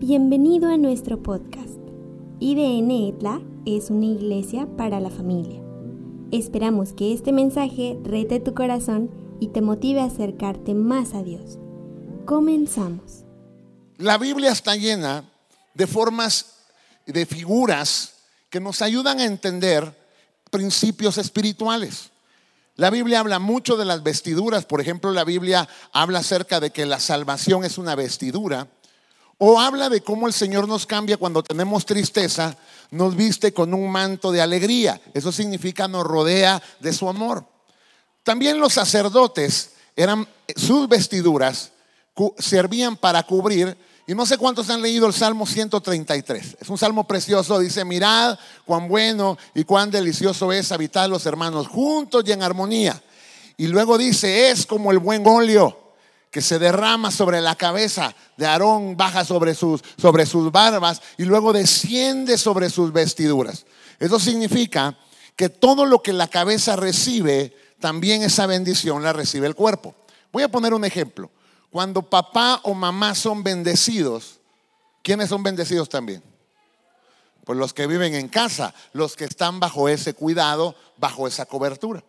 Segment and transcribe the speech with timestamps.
[0.00, 1.76] Bienvenido a nuestro podcast.
[2.38, 5.60] IDN ETLA es una iglesia para la familia.
[6.32, 9.10] Esperamos que este mensaje rete tu corazón
[9.40, 11.58] y te motive a acercarte más a Dios.
[12.24, 13.26] Comenzamos.
[13.98, 15.30] La Biblia está llena
[15.74, 16.46] de formas,
[17.04, 18.14] de figuras
[18.48, 19.94] que nos ayudan a entender
[20.50, 22.08] principios espirituales.
[22.76, 24.64] La Biblia habla mucho de las vestiduras.
[24.64, 28.66] Por ejemplo, la Biblia habla acerca de que la salvación es una vestidura.
[29.42, 32.54] O habla de cómo el Señor nos cambia cuando tenemos tristeza,
[32.90, 35.00] nos viste con un manto de alegría.
[35.14, 37.46] Eso significa nos rodea de su amor.
[38.22, 41.72] También los sacerdotes eran sus vestiduras
[42.38, 43.76] servían para cubrir
[44.06, 46.58] y no sé cuántos han leído el Salmo 133.
[46.60, 47.58] Es un salmo precioso.
[47.60, 53.00] Dice, mirad cuán bueno y cuán delicioso es habitar los hermanos juntos y en armonía.
[53.56, 55.79] Y luego dice, es como el buen óleo
[56.30, 61.24] que se derrama sobre la cabeza de Aarón, baja sobre sus, sobre sus barbas y
[61.24, 63.66] luego desciende sobre sus vestiduras.
[63.98, 64.96] Eso significa
[65.34, 69.94] que todo lo que la cabeza recibe, también esa bendición la recibe el cuerpo.
[70.32, 71.30] Voy a poner un ejemplo.
[71.70, 74.38] Cuando papá o mamá son bendecidos,
[75.02, 76.22] ¿quiénes son bendecidos también?
[77.44, 82.04] Pues los que viven en casa, los que están bajo ese cuidado, bajo esa cobertura.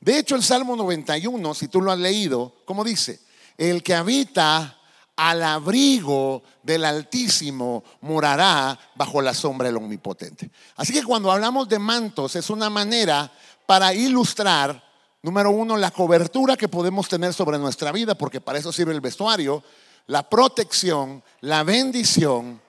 [0.00, 3.20] De hecho, el Salmo 91, si tú lo has leído, ¿cómo dice?
[3.56, 4.78] El que habita
[5.16, 10.50] al abrigo del Altísimo morará bajo la sombra del Omnipotente.
[10.76, 13.30] Así que cuando hablamos de mantos es una manera
[13.66, 14.82] para ilustrar,
[15.22, 19.00] número uno, la cobertura que podemos tener sobre nuestra vida, porque para eso sirve el
[19.00, 19.62] vestuario,
[20.06, 22.60] la protección, la bendición.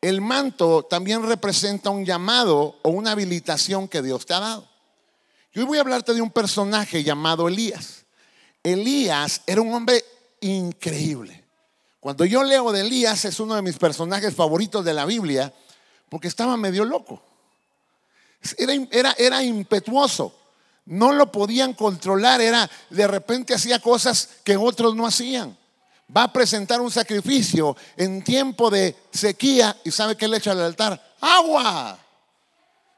[0.00, 4.68] El manto también representa un llamado o una habilitación que Dios te ha dado.
[5.52, 8.05] Yo hoy voy a hablarte de un personaje llamado Elías.
[8.72, 10.04] Elías era un hombre
[10.40, 11.44] increíble.
[12.00, 15.52] Cuando yo leo de Elías es uno de mis personajes favoritos de la Biblia
[16.08, 17.22] porque estaba medio loco.
[18.58, 20.34] Era, era, era impetuoso.
[20.84, 22.40] No lo podían controlar.
[22.40, 25.56] Era de repente hacía cosas que otros no hacían.
[26.14, 30.60] Va a presentar un sacrificio en tiempo de sequía y sabe qué le echa al
[30.60, 31.98] altar agua.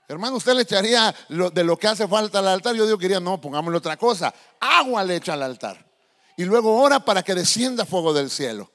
[0.09, 2.75] Hermano, usted le echaría de lo que hace falta al altar.
[2.75, 4.35] Yo digo, quería, no, pongámosle otra cosa.
[4.59, 5.87] Agua le echa al altar.
[6.39, 8.71] Y luego ora para que descienda fuego del cielo.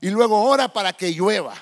[0.00, 1.54] Y luego ora para que llueva.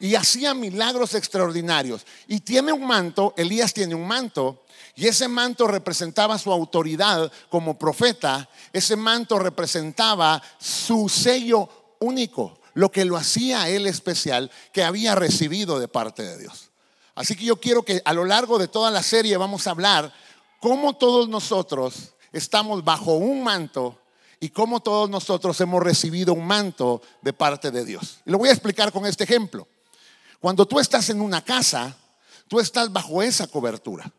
[0.00, 2.04] Y hacía milagros extraordinarios.
[2.26, 4.64] Y tiene un manto, Elías tiene un manto.
[4.96, 8.48] Y ese manto representaba su autoridad como profeta.
[8.72, 11.68] Ese manto representaba su sello
[12.00, 16.71] único, lo que lo hacía él especial, que había recibido de parte de Dios.
[17.14, 20.12] Así que yo quiero que a lo largo de toda la serie vamos a hablar
[20.60, 23.98] cómo todos nosotros estamos bajo un manto
[24.40, 28.18] y cómo todos nosotros hemos recibido un manto de parte de Dios.
[28.24, 29.68] Y lo voy a explicar con este ejemplo.
[30.40, 31.96] Cuando tú estás en una casa,
[32.48, 34.10] tú estás bajo esa cobertura.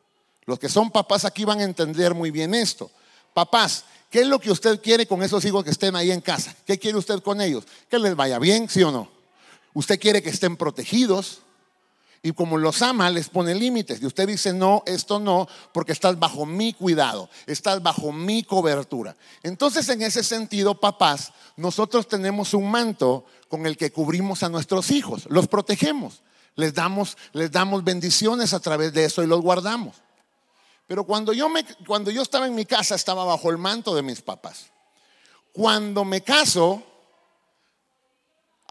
[0.46, 2.92] Los que son papás aquí van a entender muy bien esto.
[3.34, 6.56] Papás, ¿qué es lo que usted quiere con esos hijos que estén ahí en casa?
[6.66, 7.66] ¿Qué quiere usted con ellos?
[7.90, 9.10] Que les vaya bien, sí o no.
[9.74, 11.40] Usted quiere que estén protegidos,
[12.26, 14.02] y como los ama, les pone límites.
[14.02, 19.18] Y usted dice, no, esto no, porque estás bajo mi cuidado, estás bajo mi cobertura.
[19.44, 24.90] Entonces, en ese sentido, papás, nosotros tenemos un manto con el que cubrimos a nuestros
[24.90, 26.24] hijos, los protegemos,
[26.56, 29.98] les damos, les damos bendiciones a través de eso y los guardamos.
[30.88, 34.02] Pero cuando yo, me, cuando yo estaba en mi casa, estaba bajo el manto de
[34.02, 34.68] mis papás.
[35.52, 36.82] Cuando me caso,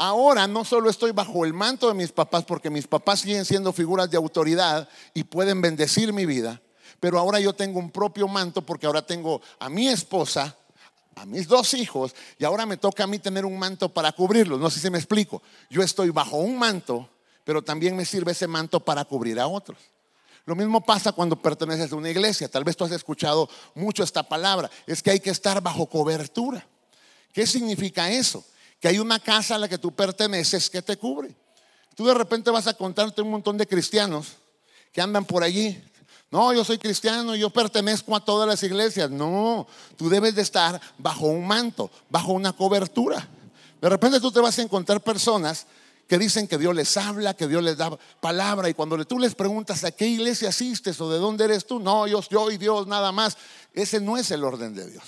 [0.04, 3.72] Ahora no solo estoy bajo el manto de mis papás, porque mis papás siguen siendo
[3.72, 6.60] figuras de autoridad y pueden bendecir mi vida,
[6.98, 10.56] pero ahora yo tengo un propio manto porque ahora tengo a mi esposa,
[11.14, 14.58] a mis dos hijos, y ahora me toca a mí tener un manto para cubrirlos.
[14.58, 15.40] No sé si me explico.
[15.70, 17.08] Yo estoy bajo un manto,
[17.44, 19.78] pero también me sirve ese manto para cubrir a otros.
[20.46, 22.48] Lo mismo pasa cuando perteneces a una iglesia.
[22.48, 24.68] Tal vez tú has escuchado mucho esta palabra.
[24.84, 26.66] Es que hay que estar bajo cobertura.
[27.32, 28.44] ¿Qué significa eso?
[28.82, 31.32] Que hay una casa a la que tú perteneces que te cubre.
[31.94, 34.32] Tú de repente vas a contarte un montón de cristianos
[34.90, 35.80] que andan por allí.
[36.32, 39.08] No, yo soy cristiano, yo pertenezco a todas las iglesias.
[39.08, 43.28] No, tú debes de estar bajo un manto, bajo una cobertura.
[43.80, 45.64] De repente tú te vas a encontrar personas
[46.08, 49.36] que dicen que Dios les habla, que Dios les da palabra y cuando tú les
[49.36, 52.88] preguntas a qué iglesia asistes o de dónde eres tú, no, yo, yo y Dios
[52.88, 53.36] nada más.
[53.74, 55.04] Ese no es el orden de Dios.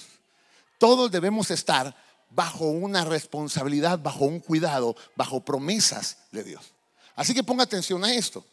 [0.78, 2.03] Todos debemos estar
[2.34, 6.72] bajo una responsabilidad, bajo un cuidado, bajo promesas de Dios.
[7.14, 8.44] Así que ponga atención a esto.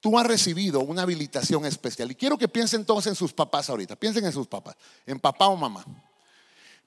[0.00, 2.10] Tú has recibido una habilitación especial.
[2.10, 3.96] Y quiero que piensen todos en sus papás ahorita.
[3.96, 4.76] Piensen en sus papás,
[5.06, 5.84] en papá o mamá.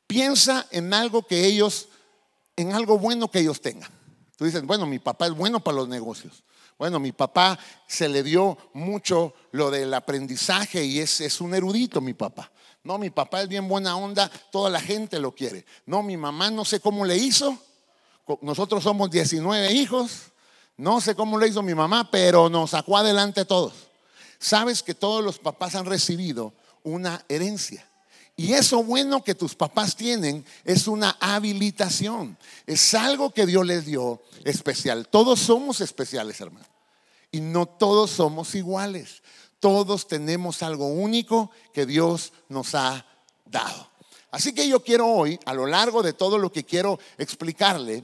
[0.08, 1.90] Piensa en algo que ellos,
[2.56, 3.92] en algo bueno que ellos tengan.
[4.38, 6.44] Tú dices, bueno, mi papá es bueno para los negocios.
[6.78, 12.02] Bueno, mi papá se le dio mucho lo del aprendizaje y es, es un erudito
[12.02, 12.52] mi papá.
[12.84, 15.66] No, mi papá es bien buena onda, toda la gente lo quiere.
[15.86, 17.58] No, mi mamá no sé cómo le hizo.
[18.42, 20.32] Nosotros somos 19 hijos.
[20.78, 23.74] No sé cómo le hizo mi mamá, pero nos sacó adelante todos.
[24.40, 27.88] Sabes que todos los papás han recibido una herencia.
[28.36, 32.38] Y eso bueno que tus papás tienen es una habilitación.
[32.66, 35.08] Es algo que Dios les dio especial.
[35.08, 36.66] Todos somos especiales, hermano.
[37.32, 39.22] Y no todos somos iguales.
[39.62, 43.06] Todos tenemos algo único que Dios nos ha
[43.46, 43.88] dado.
[44.32, 48.04] Así que yo quiero hoy, a lo largo de todo lo que quiero explicarle,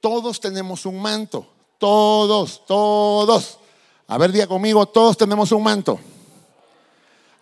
[0.00, 1.46] todos tenemos un manto.
[1.78, 3.58] Todos, todos.
[4.06, 5.98] A ver, día conmigo, todos tenemos un manto.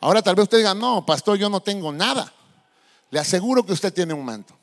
[0.00, 2.32] Ahora tal vez usted diga, no, pastor, yo no tengo nada.
[3.10, 4.54] Le aseguro que usted tiene un manto.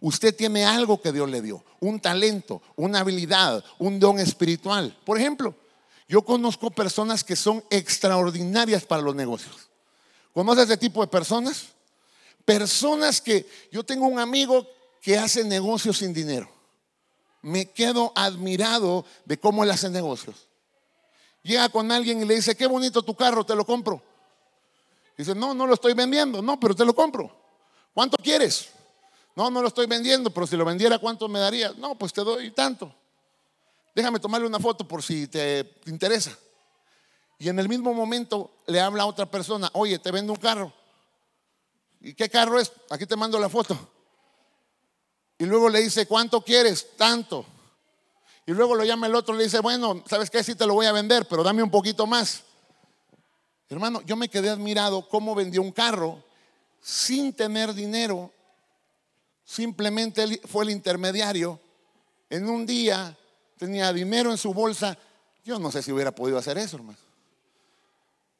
[0.00, 4.94] Usted tiene algo que Dios le dio, un talento, una habilidad, un don espiritual.
[5.04, 5.54] Por ejemplo,
[6.10, 9.68] yo conozco personas que son extraordinarias para los negocios.
[10.34, 11.68] ¿Conoce ese tipo de personas?
[12.44, 14.66] Personas que yo tengo un amigo
[15.00, 16.50] que hace negocios sin dinero.
[17.42, 20.48] Me quedo admirado de cómo él hace negocios.
[21.44, 24.02] Llega con alguien y le dice, qué bonito tu carro, te lo compro.
[25.16, 27.30] Dice, no, no lo estoy vendiendo, no, pero te lo compro.
[27.94, 28.70] ¿Cuánto quieres?
[29.36, 31.72] No, no lo estoy vendiendo, pero si lo vendiera, ¿cuánto me daría?
[31.78, 32.92] No, pues te doy tanto.
[33.94, 36.36] Déjame tomarle una foto por si te interesa.
[37.38, 40.72] Y en el mismo momento le habla a otra persona, oye, te vendo un carro.
[42.00, 42.72] ¿Y qué carro es?
[42.90, 43.76] Aquí te mando la foto.
[45.38, 46.96] Y luego le dice, ¿cuánto quieres?
[46.96, 47.46] Tanto.
[48.46, 50.44] Y luego lo llama el otro y le dice, bueno, ¿sabes qué?
[50.44, 52.42] Sí te lo voy a vender, pero dame un poquito más.
[53.68, 56.22] Hermano, yo me quedé admirado cómo vendió un carro
[56.80, 58.32] sin tener dinero.
[59.44, 61.60] Simplemente fue el intermediario.
[62.28, 63.16] En un día
[63.60, 64.96] tenía dinero en su bolsa.
[65.44, 66.98] Yo no sé si hubiera podido hacer eso, hermano.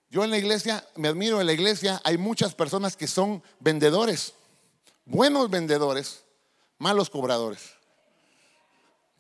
[0.09, 4.33] Yo en la iglesia, me admiro en la iglesia, hay muchas personas que son vendedores,
[5.05, 6.25] buenos vendedores,
[6.79, 7.61] malos cobradores.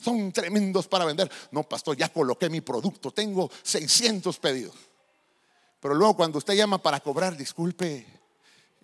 [0.02, 1.30] Son tremendos para vender.
[1.52, 4.74] No, pastor, ya coloqué mi producto, tengo 600 pedidos.
[5.80, 8.06] Pero luego cuando usted llama para cobrar, disculpe,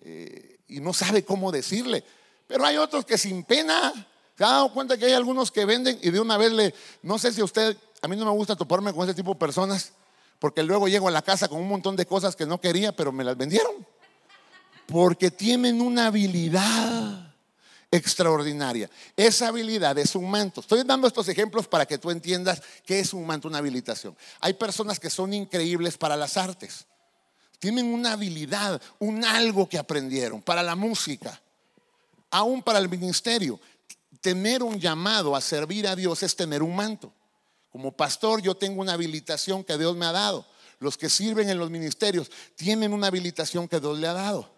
[0.01, 2.03] eh, y no sabe cómo decirle.
[2.45, 3.91] Pero hay otros que sin pena
[4.37, 7.17] ¿Se ha dado cuenta que hay algunos que venden y de una vez le, no
[7.17, 9.93] sé si usted, a mí no me gusta toparme con ese tipo de personas,
[10.37, 13.11] porque luego llego a la casa con un montón de cosas que no quería, pero
[13.11, 13.73] me las vendieron.
[14.85, 17.33] Porque tienen una habilidad
[17.89, 18.91] extraordinaria.
[19.15, 20.61] Esa habilidad es un manto.
[20.61, 24.15] Estoy dando estos ejemplos para que tú entiendas qué es un manto, una habilitación.
[24.39, 26.85] Hay personas que son increíbles para las artes.
[27.57, 31.41] Tienen una habilidad, un algo que aprendieron para la música,
[32.29, 33.59] aún para el ministerio
[34.21, 37.11] tener un llamado a servir a Dios es tener un manto.
[37.71, 40.45] Como pastor yo tengo una habilitación que Dios me ha dado.
[40.79, 44.49] Los que sirven en los ministerios tienen una habilitación que Dios le ha dado.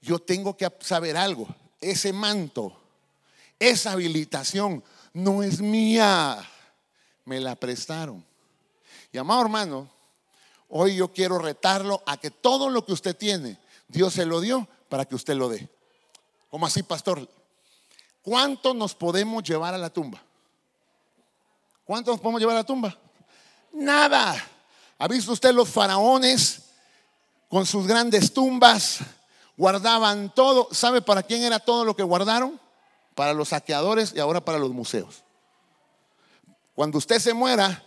[0.00, 1.46] Yo tengo que saber algo.
[1.80, 2.78] Ese manto,
[3.58, 6.38] esa habilitación no es mía.
[7.24, 8.24] Me la prestaron.
[9.12, 9.90] Y amado hermano,
[10.68, 13.58] hoy yo quiero retarlo a que todo lo que usted tiene,
[13.88, 15.68] Dios se lo dio para que usted lo dé.
[16.50, 17.28] ¿Cómo así, pastor?
[18.22, 20.22] ¿Cuánto nos podemos llevar a la tumba?
[21.84, 22.96] ¿Cuánto nos podemos llevar a la tumba?
[23.72, 24.36] Nada.
[24.98, 26.62] ¿Ha visto usted los faraones
[27.48, 28.98] con sus grandes tumbas?
[29.56, 30.68] Guardaban todo.
[30.72, 32.60] ¿Sabe para quién era todo lo que guardaron?
[33.14, 35.22] Para los saqueadores y ahora para los museos.
[36.74, 37.82] Cuando usted se muera,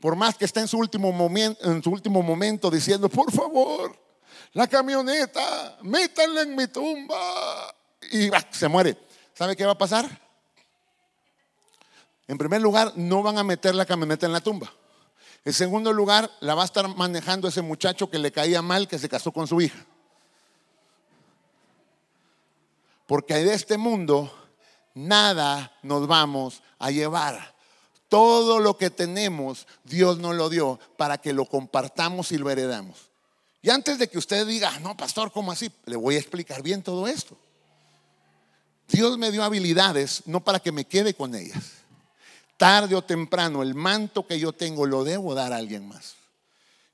[0.00, 3.96] por más que esté en su último momento, en su último momento diciendo, por favor,
[4.52, 7.74] la camioneta, métanla en mi tumba.
[8.12, 9.05] Y se muere.
[9.36, 10.18] ¿Sabe qué va a pasar?
[12.26, 14.72] En primer lugar, no van a meter la camioneta en la tumba.
[15.44, 18.98] En segundo lugar, la va a estar manejando ese muchacho que le caía mal, que
[18.98, 19.78] se casó con su hija.
[23.06, 24.32] Porque de este mundo
[24.94, 27.54] nada nos vamos a llevar.
[28.08, 33.10] Todo lo que tenemos, Dios nos lo dio para que lo compartamos y lo heredamos.
[33.60, 35.70] Y antes de que usted diga, no, pastor, ¿cómo así?
[35.84, 37.36] Le voy a explicar bien todo esto.
[38.88, 41.62] Dios me dio habilidades no para que me quede con ellas.
[42.56, 46.14] Tarde o temprano, el manto que yo tengo lo debo dar a alguien más.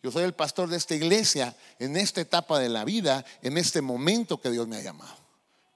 [0.03, 3.81] Yo soy el pastor de esta iglesia en esta etapa de la vida, en este
[3.81, 5.17] momento que Dios me ha llamado.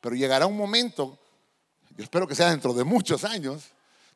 [0.01, 1.17] Pero llegará un momento,
[1.97, 3.63] yo espero que sea dentro de muchos años,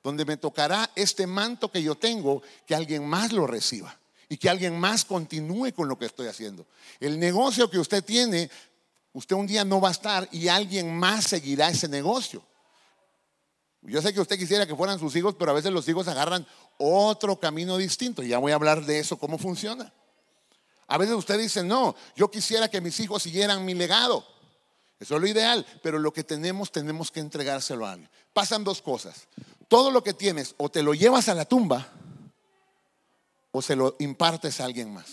[0.02, 3.96] donde me tocará este manto que yo tengo, que alguien más lo reciba
[4.28, 6.66] y que alguien más continúe con lo que estoy haciendo.
[6.98, 8.50] El negocio que usted tiene
[9.12, 12.42] Usted un día no va a estar y alguien más seguirá ese negocio.
[13.82, 16.46] Yo sé que usted quisiera que fueran sus hijos, pero a veces los hijos agarran
[16.78, 18.22] otro camino distinto.
[18.22, 19.92] Ya voy a hablar de eso, cómo funciona.
[20.86, 24.24] A veces usted dice, no, yo quisiera que mis hijos siguieran mi legado.
[24.98, 28.10] Eso es lo ideal, pero lo que tenemos tenemos que entregárselo a alguien.
[28.34, 29.28] Pasan dos cosas.
[29.68, 31.90] Todo lo que tienes o te lo llevas a la tumba
[33.50, 35.06] o se lo impartes a alguien más.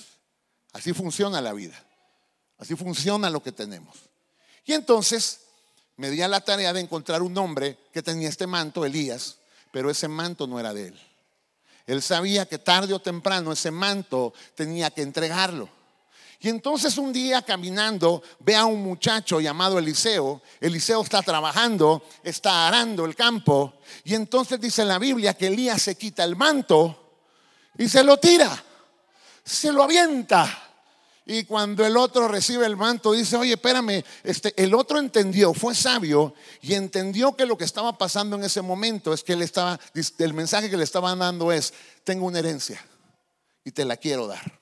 [0.73, 1.86] Así funciona la vida.
[2.57, 3.95] Así funciona lo que tenemos.
[4.65, 5.41] Y entonces
[5.95, 9.37] me di a la tarea de encontrar un hombre que tenía este manto, Elías,
[9.71, 10.99] pero ese manto no era de él.
[11.85, 15.69] Él sabía que tarde o temprano ese manto tenía que entregarlo.
[16.39, 20.41] Y entonces un día caminando ve a un muchacho llamado Eliseo.
[20.59, 23.79] Eliseo está trabajando, está arando el campo.
[24.03, 27.21] Y entonces dice la Biblia que Elías se quita el manto
[27.77, 28.63] y se lo tira,
[29.43, 30.66] se lo avienta.
[31.29, 35.75] Y cuando el otro recibe el manto, dice, oye, espérame, este, el otro entendió, fue
[35.75, 39.77] sabio y entendió que lo que estaba pasando en ese momento es que él estaba,
[40.19, 41.73] el mensaje que le estaban dando es,
[42.05, 42.81] tengo una herencia
[43.65, 44.57] y te la quiero dar.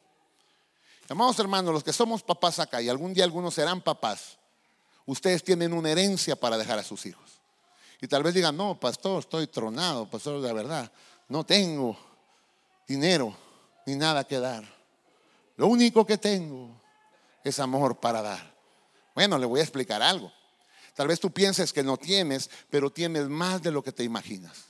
[1.08, 4.40] Amados hermanos, los que somos papás acá y algún día algunos serán papás,
[5.06, 7.42] ustedes tienen una herencia para dejar a sus hijos.
[8.02, 10.92] Y tal vez digan, no, pastor, estoy tronado, pastor, de verdad,
[11.30, 11.96] no tengo
[12.88, 13.38] dinero
[13.86, 14.75] ni nada que dar.
[15.58, 16.82] Lo único que tengo
[17.44, 18.56] es amor para dar.
[19.14, 20.32] Bueno, le voy a explicar algo.
[20.94, 24.66] Tal vez tú pienses que no tienes, pero tienes más de lo que te imaginas.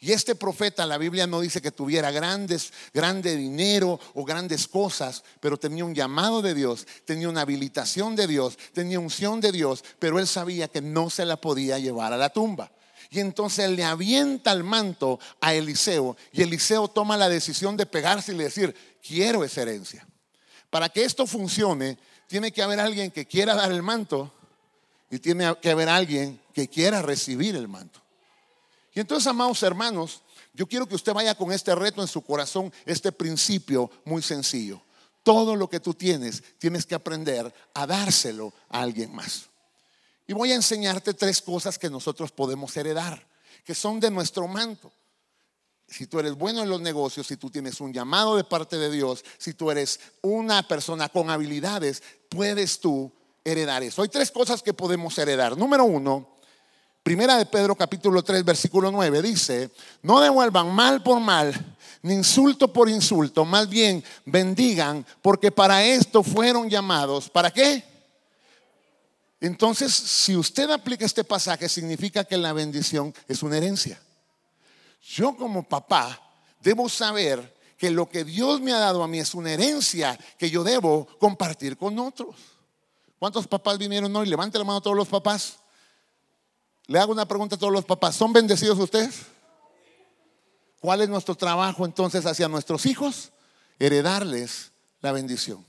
[0.00, 5.22] Y este profeta, la Biblia no dice que tuviera grandes, grande dinero o grandes cosas,
[5.40, 9.84] pero tenía un llamado de Dios, tenía una habilitación de Dios, tenía unción de Dios,
[9.98, 12.70] pero él sabía que no se la podía llevar a la tumba.
[13.10, 18.34] Y entonces le avienta el manto a Eliseo y Eliseo toma la decisión de pegarse
[18.34, 20.06] y decir, quiero esa herencia.
[20.76, 24.30] Para que esto funcione, tiene que haber alguien que quiera dar el manto
[25.10, 27.98] y tiene que haber alguien que quiera recibir el manto.
[28.92, 30.20] Y entonces, amados hermanos,
[30.52, 34.82] yo quiero que usted vaya con este reto en su corazón, este principio muy sencillo.
[35.22, 39.46] Todo lo que tú tienes, tienes que aprender a dárselo a alguien más.
[40.26, 43.26] Y voy a enseñarte tres cosas que nosotros podemos heredar,
[43.64, 44.92] que son de nuestro manto
[45.88, 48.90] si tú eres bueno en los negocios, si tú tienes un llamado de parte de
[48.90, 53.12] Dios, si tú eres una persona con habilidades, puedes tú
[53.44, 54.02] heredar eso.
[54.02, 55.56] Hay tres cosas que podemos heredar.
[55.56, 56.28] Número uno,
[57.02, 59.70] primera de Pedro capítulo 3 versículo 9 dice,
[60.02, 61.54] no devuelvan mal por mal,
[62.02, 67.30] ni insulto por insulto, más bien bendigan, porque para esto fueron llamados.
[67.30, 67.84] ¿Para qué?
[69.40, 74.00] Entonces, si usted aplica este pasaje, significa que la bendición es una herencia.
[75.08, 76.20] Yo como papá
[76.60, 80.50] debo saber que lo que Dios me ha dado a mí es una herencia que
[80.50, 82.34] yo debo compartir con otros.
[83.18, 84.26] ¿Cuántos papás vinieron hoy?
[84.26, 85.58] Levante la mano a todos los papás.
[86.86, 88.16] Le hago una pregunta a todos los papás.
[88.16, 89.26] ¿Son bendecidos ustedes?
[90.80, 93.32] ¿Cuál es nuestro trabajo entonces hacia nuestros hijos?
[93.78, 95.64] Heredarles la bendición.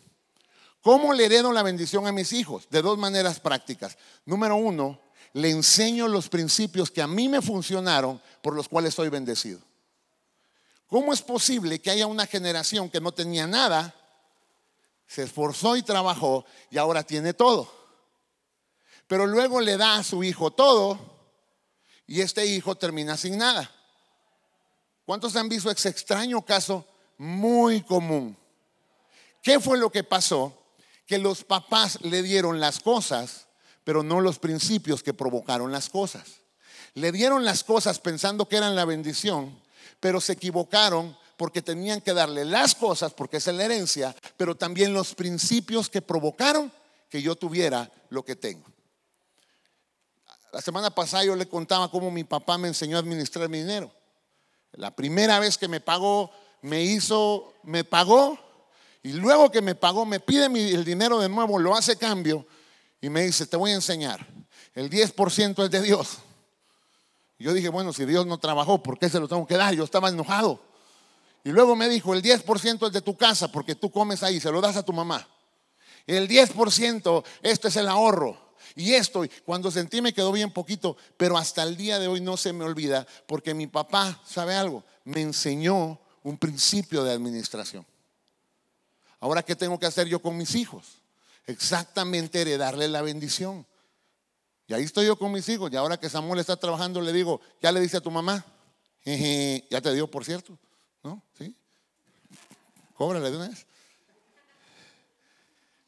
[0.81, 2.67] ¿Cómo le heredo la bendición a mis hijos?
[2.69, 3.97] De dos maneras prácticas.
[4.25, 4.99] Número uno,
[5.33, 9.59] le enseño los principios que a mí me funcionaron por los cuales soy bendecido.
[10.87, 13.93] ¿Cómo es posible que haya una generación que no tenía nada,
[15.05, 17.71] se esforzó y trabajó y ahora tiene todo?
[19.07, 20.99] Pero luego le da a su hijo todo
[22.05, 23.69] y este hijo termina sin nada.
[25.05, 26.85] ¿Cuántos han visto ese extraño caso
[27.17, 28.37] muy común?
[29.41, 30.53] ¿Qué fue lo que pasó?
[31.05, 33.46] Que los papás le dieron las cosas
[33.87, 36.41] pero no los principios que provocaron las cosas.
[36.93, 39.57] Le dieron las cosas pensando que eran la bendición,
[40.01, 44.93] pero se equivocaron porque tenían que darle las cosas, porque es la herencia, pero también
[44.93, 46.69] los principios que provocaron
[47.09, 48.65] que yo tuviera lo que tengo.
[50.51, 53.89] La semana pasada yo le contaba cómo mi papá me enseñó a administrar mi dinero.
[54.73, 56.29] La primera vez que me pagó,
[56.61, 58.37] me hizo, me pagó,
[59.01, 62.45] y luego que me pagó, me pide el dinero de nuevo, lo hace cambio,
[63.01, 64.25] y me dice, te voy a enseñar,
[64.73, 66.17] el 10% es de Dios.
[67.39, 69.73] yo dije, bueno, si Dios no trabajó, ¿por qué se lo tengo que dar?
[69.73, 70.61] Yo estaba enojado.
[71.43, 74.51] Y luego me dijo, el 10% es de tu casa, porque tú comes ahí, se
[74.51, 75.27] lo das a tu mamá.
[76.05, 78.47] El 10%, esto es el ahorro.
[78.75, 82.37] Y esto, cuando sentí me quedó bien poquito, pero hasta el día de hoy no
[82.37, 84.83] se me olvida, porque mi papá, ¿sabe algo?
[85.03, 87.85] Me enseñó un principio de administración.
[89.19, 91.01] Ahora, ¿qué tengo que hacer yo con mis hijos?
[91.47, 93.65] Exactamente heredarle la bendición.
[94.67, 95.71] Y ahí estoy yo con mis hijos.
[95.71, 98.45] Y ahora que Samuel está trabajando, le digo, ya le dice a tu mamá,
[99.05, 100.57] ya te dio, por cierto,
[101.01, 101.23] ¿no?
[101.37, 101.55] ¿Sí?
[102.93, 103.65] Cóbrale de una vez.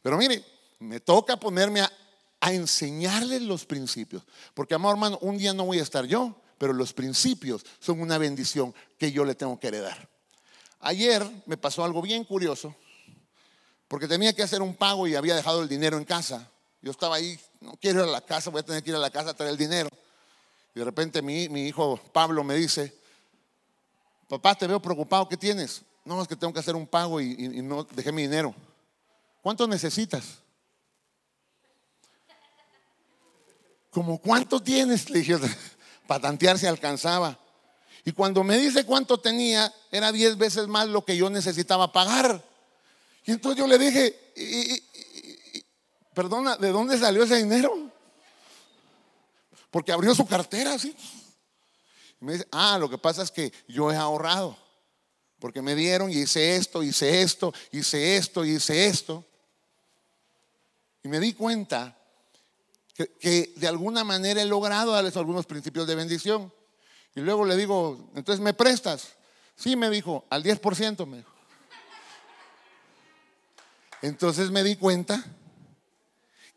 [0.02, 0.44] Pero mire,
[0.80, 1.92] me toca ponerme a,
[2.40, 4.24] a enseñarles los principios.
[4.54, 8.18] Porque, amor hermano, un día no voy a estar yo, pero los principios son una
[8.18, 10.10] bendición que yo le tengo que heredar.
[10.80, 12.74] Ayer me pasó algo bien curioso,
[13.90, 16.48] porque tenía que hacer un pago y había dejado el dinero en casa.
[16.82, 19.00] Yo estaba ahí, no quiero ir a la casa, voy a tener que ir a
[19.00, 19.90] la casa a traer el dinero.
[20.76, 22.96] Y de repente mi, hijo Pablo me dice,
[24.30, 25.82] papá, te veo preocupado, ¿qué tienes?
[26.06, 28.54] No, es que tengo que hacer un pago y, y no dejé mi dinero.
[29.42, 30.38] ¿Cuánto necesitas?
[33.90, 35.10] ¿Como cuánto tienes?
[35.10, 35.36] Le dije,
[36.08, 37.40] para tantear si alcanzaba.
[38.06, 42.49] Y cuando me dice cuánto tenía, era diez veces más lo que yo necesitaba pagar.
[43.26, 44.84] Y entonces yo le dije,
[46.14, 47.92] perdona, ¿de dónde salió ese dinero?
[49.72, 50.96] Porque abrió su cartera, ¿sí?
[52.22, 54.58] Y me dice, ah, lo que pasa es que yo he ahorrado.
[55.40, 59.26] Porque me dieron y hice esto, hice esto, hice esto, hice esto.
[61.04, 61.98] Y me di cuenta
[63.20, 66.54] que, de alguna manera he logrado darles algunos principios de bendición.
[67.16, 69.14] Y luego le digo, entonces me prestas.
[69.56, 71.39] Sí, me dijo, al 10% me dijo.
[74.02, 75.24] Entonces me di cuenta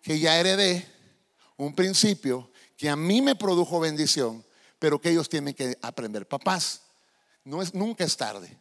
[0.01, 0.87] que ya heredé
[1.57, 4.45] un principio que a mí me produjo bendición,
[4.79, 6.27] pero que ellos tienen que aprender.
[6.27, 6.83] Papás,
[7.45, 8.59] nunca es tarde.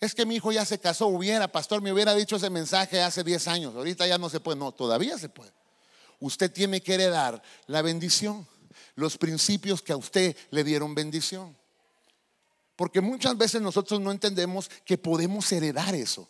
[0.00, 3.22] Es que mi hijo ya se casó, hubiera, pastor, me hubiera dicho ese mensaje hace
[3.22, 3.74] 10 años.
[3.74, 5.52] Ahorita ya no se puede, no, todavía se puede
[6.20, 8.46] usted tiene que heredar la bendición,
[8.94, 11.56] los principios que a usted le dieron bendición.
[12.76, 16.28] Porque muchas veces nosotros no entendemos que podemos heredar eso.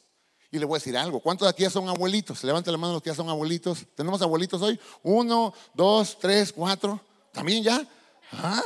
[0.53, 2.43] Y le voy a decir algo, ¿cuántos de aquí ya son abuelitos?
[2.43, 3.87] Levante la mano los que ya son abuelitos.
[3.95, 4.79] ¿Tenemos abuelitos hoy?
[5.03, 7.01] Uno, dos, tres, cuatro.
[7.33, 7.87] ¿También ya?
[8.33, 8.63] ¿Ah?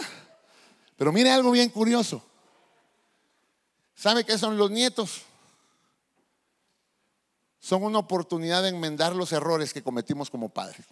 [0.96, 2.22] Pero mire algo bien curioso.
[3.94, 5.22] ¿Sabe qué son los nietos?
[7.60, 10.86] Son una oportunidad de enmendar los errores que cometimos como padres.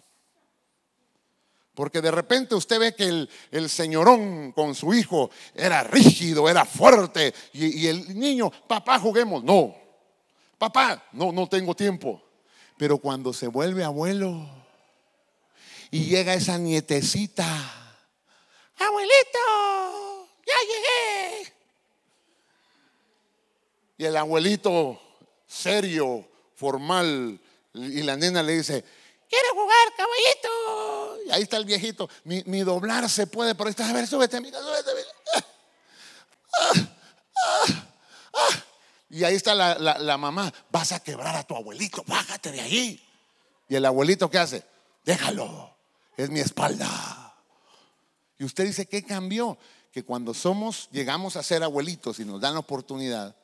[1.75, 7.33] Porque de repente usted ve que el, señorón con su hijo era rígido, era fuerte.
[7.53, 9.43] Y, el niño, papá, juguemos.
[9.43, 9.75] No,
[10.63, 12.21] papá, no, no tengo tiempo.
[12.77, 14.47] Pero cuando se vuelve abuelo
[15.91, 17.45] y llega esa nietecita,
[18.77, 21.53] abuelito, ya llegué.
[23.97, 24.99] Y el abuelito
[25.45, 27.39] serio, formal,
[27.73, 28.85] y la nena le dice,
[29.29, 31.27] quiero jugar, caballito.
[31.27, 32.09] Y ahí está el viejito.
[32.23, 34.91] Mi, doblar se puede, pero está, a ver, súbete, amiga, súbete,
[35.35, 35.43] ah,
[36.61, 37.85] ah,
[38.33, 38.62] ah,
[39.13, 40.51] y ahí está la, mamá.
[40.71, 43.07] Vas a quebrar a tu abuelito, bájate de ahí.
[43.69, 44.63] Y el abuelito, ¿qué hace?
[45.05, 45.69] Déjalo,
[46.17, 47.35] es mi espalda.
[48.39, 49.59] Y usted dice, ¿qué cambió?
[49.91, 53.35] Que cuando somos, llegamos a ser abuelitos y nos dan la oportunidad,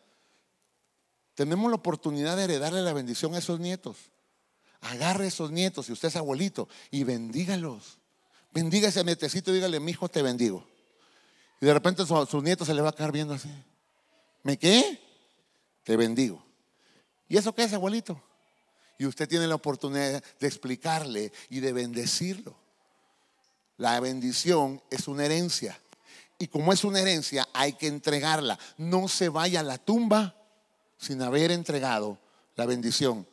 [1.36, 3.98] tenemos la oportunidad de heredarle la bendición a esos nietos.
[4.82, 8.00] Agarre esos nietos, si usted es abuelito, y bendígalos.
[8.52, 10.68] Bendiga ese nietecito y dígale, mi hijo te bendigo.
[11.62, 13.52] Y de repente su, nietos se le va a quedar viendo así.
[14.42, 15.09] ¿Me qué?
[15.84, 16.44] Te bendigo.
[17.28, 18.22] ¿Y eso qué es, abuelito?
[18.98, 22.56] Y usted tiene la oportunidad de explicarle y de bendecirlo.
[23.78, 25.80] La bendición es una herencia.
[26.38, 28.60] Y como es una herencia, hay que entregarla.
[28.78, 30.36] No se vaya a la tumba
[30.98, 32.18] sin haber entregado
[32.56, 33.26] la bendición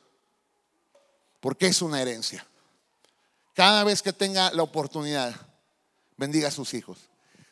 [1.46, 2.44] porque es una herencia.
[3.54, 5.32] Cada vez que tenga la oportunidad,
[6.16, 6.98] bendiga a sus hijos.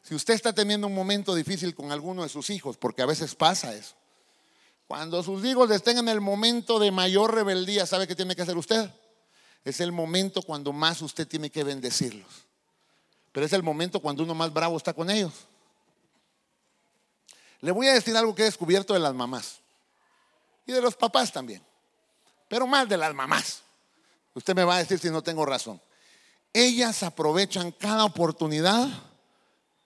[0.02, 3.36] Si usted está teniendo un momento difícil con alguno de sus hijos, porque a veces
[3.36, 3.94] pasa eso,
[4.86, 8.56] cuando sus hijos estén en el momento de mayor rebeldía, ¿sabe qué tiene que hacer
[8.56, 8.90] usted?
[9.64, 12.28] Es el momento cuando más usted tiene que bendecirlos.
[13.32, 15.32] Pero es el momento cuando uno más bravo está con ellos.
[17.60, 19.60] Le voy a decir algo que he descubierto de las mamás
[20.66, 21.62] y de los papás también,
[22.46, 23.62] pero más de las mamás.
[24.34, 25.80] Usted me va a decir si no tengo razón.
[26.52, 28.88] Ellas aprovechan cada oportunidad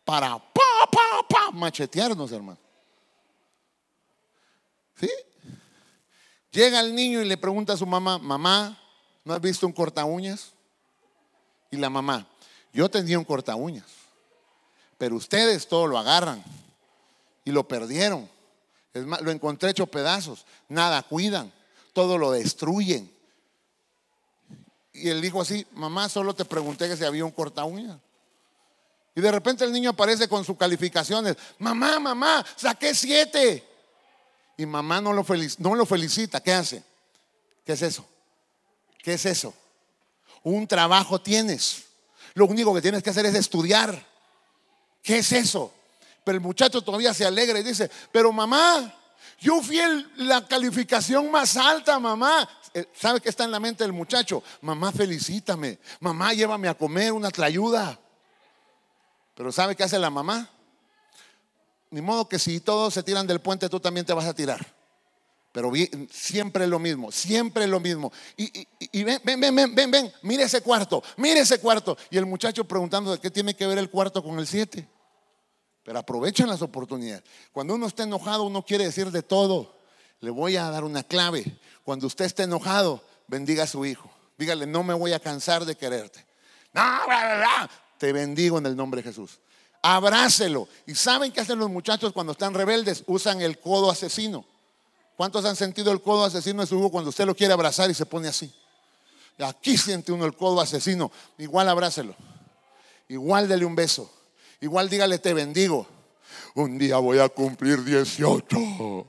[0.04, 2.58] para pa, pa, pa, machetearnos, hermano.
[4.98, 5.10] ¿Sí?
[6.50, 8.78] Llega el niño y le pregunta a su mamá, mamá,
[9.24, 10.52] ¿no has visto un corta uñas?
[11.70, 12.26] Y la mamá,
[12.72, 13.86] yo tenía un corta uñas,
[14.96, 16.42] pero ustedes todo lo agarran
[17.44, 18.28] y lo perdieron.
[18.94, 21.52] Es más, lo encontré hecho pedazos, nada cuidan,
[21.92, 23.12] todo lo destruyen.
[24.94, 28.00] Y él dijo así, mamá, solo te pregunté que si había un corta uña.
[29.14, 31.36] Y de repente el niño aparece con sus calificaciones.
[31.58, 33.67] Mamá, mamá, saqué siete.
[34.58, 35.22] Y mamá no lo,
[35.86, 36.40] felicita.
[36.40, 36.82] ¿Qué hace?
[37.64, 38.04] ¿Qué es eso?
[39.02, 39.54] ¿Qué es eso?
[40.42, 41.84] Un trabajo tienes.
[42.34, 44.04] Lo único que tienes que hacer es estudiar.
[45.00, 45.72] ¿Qué es eso?
[46.24, 48.92] Pero el muchacho todavía se alegra y dice, pero mamá,
[49.38, 49.78] yo fui
[50.16, 52.48] la calificación más alta, mamá.
[52.74, 54.42] Eh, ¿Sabe qué está en la mente del muchacho?
[54.60, 55.78] Mamá, felicítame.
[56.00, 57.96] Mamá, llévame a comer una trayuda.
[59.36, 60.50] Pero ¿sabe qué hace la mamá?
[61.90, 64.74] Ni modo que si todos se tiran del puente, tú también te vas a tirar.
[65.52, 65.72] Pero
[66.10, 68.12] siempre es lo mismo, siempre es lo mismo.
[68.36, 71.96] Y, ven, ven, ven, ven, ven, ven, mire ese cuarto, mire ese cuarto.
[72.10, 74.88] Y el muchacho preguntando de qué tiene que ver el cuarto con el siete.
[75.82, 77.24] Pero aprovechen las oportunidades.
[77.50, 79.78] Cuando uno está enojado, uno quiere decir de todo.
[80.20, 81.58] Le voy a dar una clave.
[81.82, 84.10] Cuando usted esté enojado, bendiga a su hijo.
[84.36, 86.26] Dígale, no me voy a cansar de quererte.
[86.74, 86.82] No,
[87.96, 89.40] te bendigo en el nombre de Jesús.
[89.82, 90.68] Abrácelo.
[90.86, 93.04] ¿Y saben qué hacen los muchachos cuando están rebeldes?
[93.06, 94.44] Usan el codo asesino.
[95.16, 97.94] ¿Cuántos han sentido el codo asesino de su hijo cuando usted lo quiere abrazar y
[97.94, 98.52] se pone así?
[99.38, 101.10] Aquí siente uno el codo asesino.
[101.38, 102.14] Igual abrácelo.
[103.08, 104.10] Igual dele un beso.
[104.60, 105.86] Igual dígale te bendigo.
[106.54, 109.06] Un día voy a cumplir 18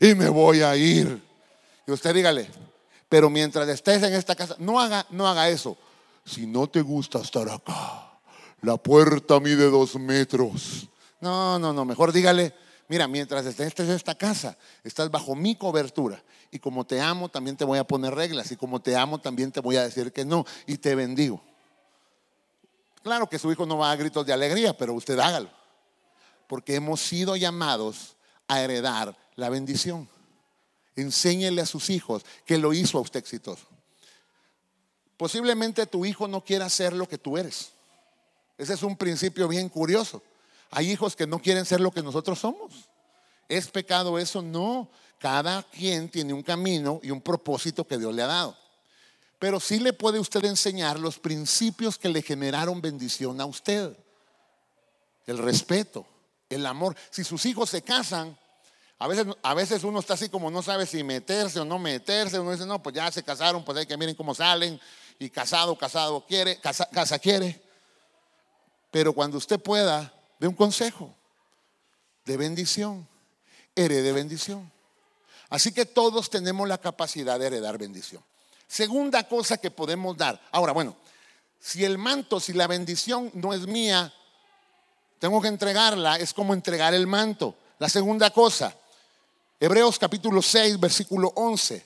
[0.00, 1.22] y me voy a ir.
[1.86, 2.48] Y usted dígale,
[3.08, 5.76] pero mientras estés en esta casa, no haga, no haga eso.
[6.24, 8.09] Si no te gusta estar acá,
[8.62, 10.88] la puerta mide dos metros.
[11.20, 12.54] No, no, no, mejor dígale,
[12.88, 16.22] mira, mientras estés en esta casa, estás bajo mi cobertura.
[16.50, 18.50] Y como te amo, también te voy a poner reglas.
[18.50, 20.44] Y como te amo, también te voy a decir que no.
[20.66, 21.40] Y te bendigo.
[23.02, 25.50] Claro que su hijo no va a gritos de alegría, pero usted hágalo.
[26.48, 28.16] Porque hemos sido llamados
[28.48, 30.08] a heredar la bendición.
[30.96, 33.66] Enséñele a sus hijos que lo hizo a usted exitoso.
[35.16, 37.72] Posiblemente tu hijo no quiera ser lo que tú eres.
[38.60, 40.22] Ese es un principio bien curioso.
[40.70, 42.90] Hay hijos que no quieren ser lo que nosotros somos.
[43.48, 44.42] ¿Es pecado eso?
[44.42, 44.90] No.
[45.18, 48.54] Cada quien tiene un camino y un propósito que Dios le ha dado.
[49.38, 53.96] Pero sí le puede usted enseñar los principios que le generaron bendición a usted.
[55.26, 56.04] El respeto,
[56.50, 56.94] el amor.
[57.08, 58.36] Si sus hijos se casan,
[58.98, 62.38] a veces, a veces uno está así como no sabe si meterse o no meterse.
[62.38, 64.78] Uno dice, no, pues ya se casaron, pues hay que miren cómo salen.
[65.18, 67.69] Y casado, casado quiere, casa, casa quiere.
[68.90, 71.14] Pero cuando usted pueda, de un consejo
[72.24, 73.06] de bendición,
[73.74, 74.70] herede bendición.
[75.48, 78.22] Así que todos tenemos la capacidad de heredar bendición.
[78.66, 80.40] Segunda cosa que podemos dar.
[80.52, 80.96] Ahora, bueno,
[81.58, 84.12] si el manto, si la bendición no es mía,
[85.18, 87.56] tengo que entregarla, es como entregar el manto.
[87.78, 88.74] La segunda cosa,
[89.58, 91.84] Hebreos capítulo 6, versículo 11.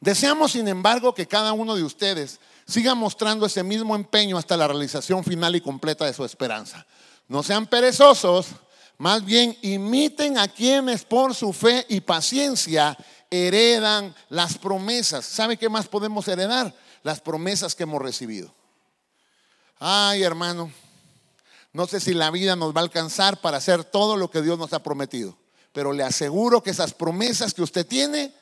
[0.00, 4.68] Deseamos, sin embargo, que cada uno de ustedes siga mostrando ese mismo empeño hasta la
[4.68, 6.86] realización final y completa de su esperanza.
[7.28, 8.46] No sean perezosos,
[8.98, 12.96] más bien imiten a quienes por su fe y paciencia
[13.30, 15.24] heredan las promesas.
[15.24, 16.74] ¿Sabe qué más podemos heredar?
[17.02, 18.54] Las promesas que hemos recibido.
[19.78, 20.72] Ay, hermano,
[21.72, 24.58] no sé si la vida nos va a alcanzar para hacer todo lo que Dios
[24.58, 25.36] nos ha prometido
[25.74, 28.32] pero le aseguro que esas promesas que usted tiene,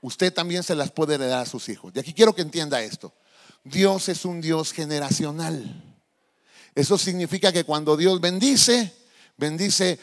[0.00, 1.92] usted también se las puede heredar a sus hijos.
[1.94, 3.12] Y aquí quiero que entienda esto.
[3.64, 5.84] Dios es un Dios generacional.
[6.74, 8.92] Eso significa que cuando Dios bendice,
[9.36, 9.98] bendice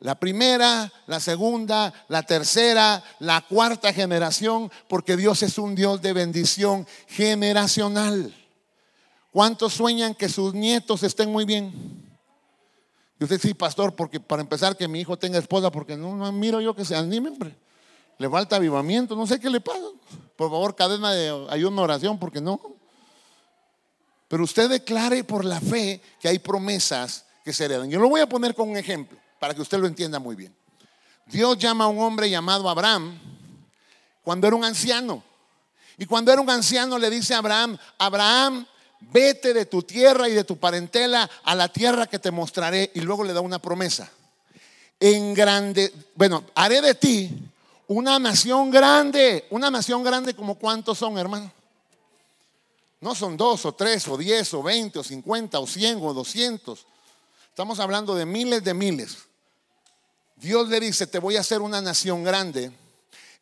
[0.00, 6.12] la primera, la segunda, la tercera, la cuarta generación, porque Dios es un Dios de
[6.12, 8.34] bendición generacional.
[9.32, 11.72] ¿Cuántos sueñan que sus nietos estén muy bien?
[13.18, 16.30] Y usted sí, pastor, porque para empezar que mi hijo tenga esposa, porque no, no
[16.32, 17.56] miro yo que se anime, hombre.
[18.18, 19.86] Le falta avivamiento, no sé qué le pasa.
[20.36, 22.75] Por favor, cadena de ayuno, oración, porque no.
[24.28, 27.90] Pero usted declare por la fe que hay promesas que se heredan.
[27.90, 30.54] Yo lo voy a poner con un ejemplo para que usted lo entienda muy bien.
[31.26, 33.18] Dios llama a un hombre llamado Abraham
[34.22, 35.22] cuando era un anciano.
[35.98, 38.66] Y cuando era un anciano le dice a Abraham, Abraham,
[39.00, 42.90] vete de tu tierra y de tu parentela a la tierra que te mostraré.
[42.94, 44.10] Y luego le da una promesa.
[44.98, 47.30] En grande, bueno, haré de ti
[47.86, 49.46] una nación grande.
[49.50, 51.52] Una nación grande como cuántos son, hermano.
[53.00, 56.86] No son dos o tres o diez o veinte o cincuenta o cien o doscientos.
[57.48, 59.18] Estamos hablando de miles de miles.
[60.36, 62.70] Dios le dice, te voy a hacer una nación grande.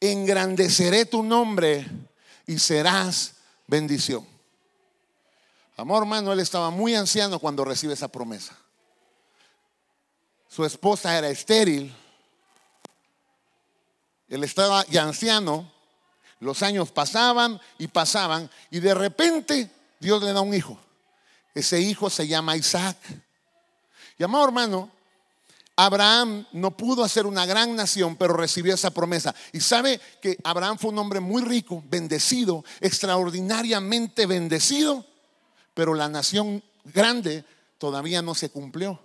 [0.00, 1.86] Engrandeceré tu nombre
[2.46, 3.34] y serás
[3.66, 4.26] bendición.
[5.76, 8.56] Amor hermano, él estaba muy anciano cuando recibe esa promesa.
[10.48, 11.92] Su esposa era estéril.
[14.28, 15.73] Él estaba ya anciano.
[16.44, 20.78] Los años pasaban y pasaban y de repente Dios le da un hijo.
[21.54, 22.96] Ese hijo se llama Isaac.
[24.18, 24.90] Y amado hermano,
[25.76, 29.34] Abraham no pudo hacer una gran nación, pero recibió esa promesa.
[29.52, 35.04] Y sabe que Abraham fue un hombre muy rico, bendecido, extraordinariamente bendecido
[35.74, 37.44] pero la nación grande
[37.78, 39.00] todavía no se cumplió.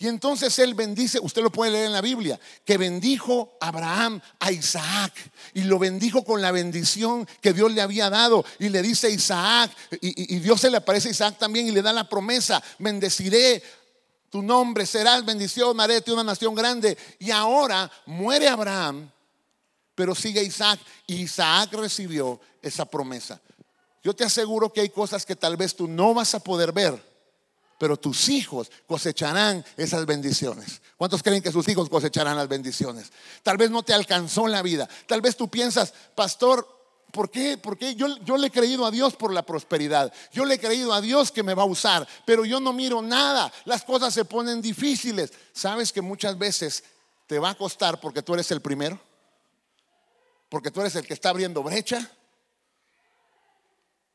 [0.00, 4.52] Y entonces él bendice, usted lo puede leer en la Biblia, que bendijo Abraham a
[4.52, 5.12] Isaac
[5.54, 8.44] y lo bendijo con la bendición que Dios le había dado.
[8.60, 11.92] Y le dice Isaac, y, Dios se le aparece a Isaac también y le da
[11.92, 13.60] la promesa, bendeciré
[14.30, 16.96] tu nombre, serás bendición, haré una nación grande.
[17.18, 19.10] Y ahora muere Abraham,
[19.96, 20.78] pero sigue Isaac.
[21.08, 23.40] Y Isaac recibió esa promesa.
[24.04, 27.07] Yo te aseguro que hay cosas que tal vez tú no vas a poder ver
[27.78, 30.82] pero tus hijos cosecharán esas bendiciones.
[30.96, 33.12] ¿Cuántos creen que sus hijos cosecharán las bendiciones?
[33.44, 34.88] Tal vez no te alcanzó la vida.
[35.06, 36.66] Tal vez tú piensas, pastor,
[37.12, 37.56] ¿por qué?
[37.56, 40.12] Porque yo, yo le he creído a Dios por la prosperidad.
[40.32, 43.00] Yo le he creído a Dios que me va a usar, pero yo no miro
[43.00, 43.52] nada.
[43.64, 45.32] Las cosas se ponen difíciles.
[45.52, 46.82] ¿Sabes que muchas veces
[47.28, 49.00] te va a costar porque tú eres el primero?
[50.48, 52.10] Porque tú eres el que está abriendo brecha.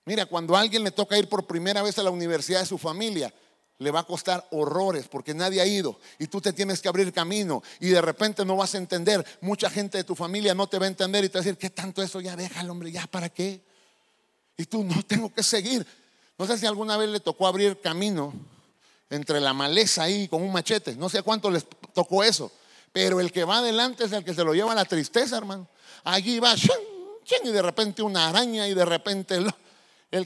[0.06, 2.78] Mira, cuando a alguien le toca ir por primera vez a la universidad de su
[2.78, 3.34] familia,
[3.80, 7.12] le va a costar horrores porque nadie ha ido y tú te tienes que abrir
[7.12, 9.26] camino y de repente no vas a entender.
[9.42, 11.58] Mucha gente de tu familia no te va a entender y te va a decir,
[11.58, 12.22] ¿qué tanto eso?
[12.22, 13.62] Ya déjalo, hombre, ya para qué.
[14.58, 15.86] Y tú no tengo que seguir.
[16.38, 18.34] No sé si alguna vez le tocó abrir camino
[19.10, 20.96] entre la maleza ahí con un machete.
[20.96, 22.52] No sé cuánto les tocó eso.
[22.92, 25.68] Pero el que va adelante es el que se lo lleva la tristeza, hermano.
[26.04, 29.36] Allí va, y de repente una araña y de repente...
[29.36, 29.54] El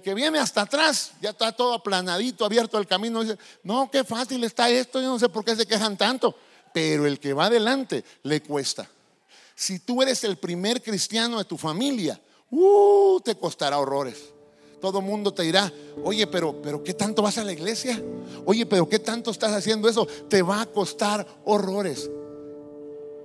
[0.01, 3.23] que viene hasta atrás ya está todo aplanadito, abierto el camino.
[3.23, 6.35] Dice, no, qué fácil está esto, yo no sé por qué se quejan tanto.
[6.73, 8.89] Pero el que va adelante le cuesta.
[9.55, 12.19] Si tú eres el primer cristiano de tu familia,
[12.51, 14.33] uh, te costará horrores.
[14.81, 15.71] Todo el mundo te dirá,
[16.03, 17.99] oye, pero, pero ¿qué tanto vas a la iglesia?
[18.45, 20.05] Oye, pero ¿qué tanto estás haciendo eso?
[20.05, 22.09] Te va a costar horrores.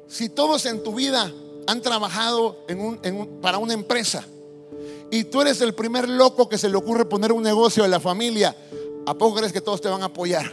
[0.07, 1.31] Si todos en tu vida
[1.67, 2.65] han trabajado
[3.43, 4.25] para una empresa,
[5.13, 8.01] y tú eres el primer loco que se le ocurre poner un negocio de la
[8.01, 8.57] familia,
[9.05, 10.51] ¿a poco crees que todos te van a apoyar?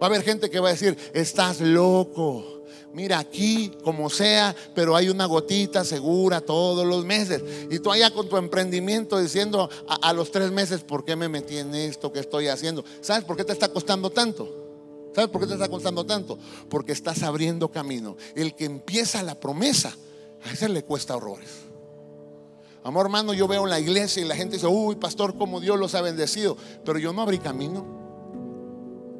[0.00, 2.62] Va a haber gente que va a decir, estás loco.
[2.92, 7.42] Mira aquí, como sea, pero hay una gotita segura todos los meses.
[7.68, 11.28] Y tú allá con tu emprendimiento diciendo a, a los tres meses, ¿por qué me
[11.28, 12.84] metí en esto que estoy haciendo?
[13.00, 15.10] ¿Sabes por qué te está costando tanto?
[15.16, 16.38] ¿Sabes por qué te está costando tanto?
[16.68, 18.16] Porque estás abriendo camino.
[18.36, 19.96] El que empieza la promesa,
[20.44, 21.73] a ese le cuesta horrores.
[22.84, 25.78] Amor hermano, yo veo en la iglesia y la gente dice, uy, pastor, como Dios
[25.78, 26.54] los ha bendecido.
[26.84, 27.82] Pero yo no abrí camino.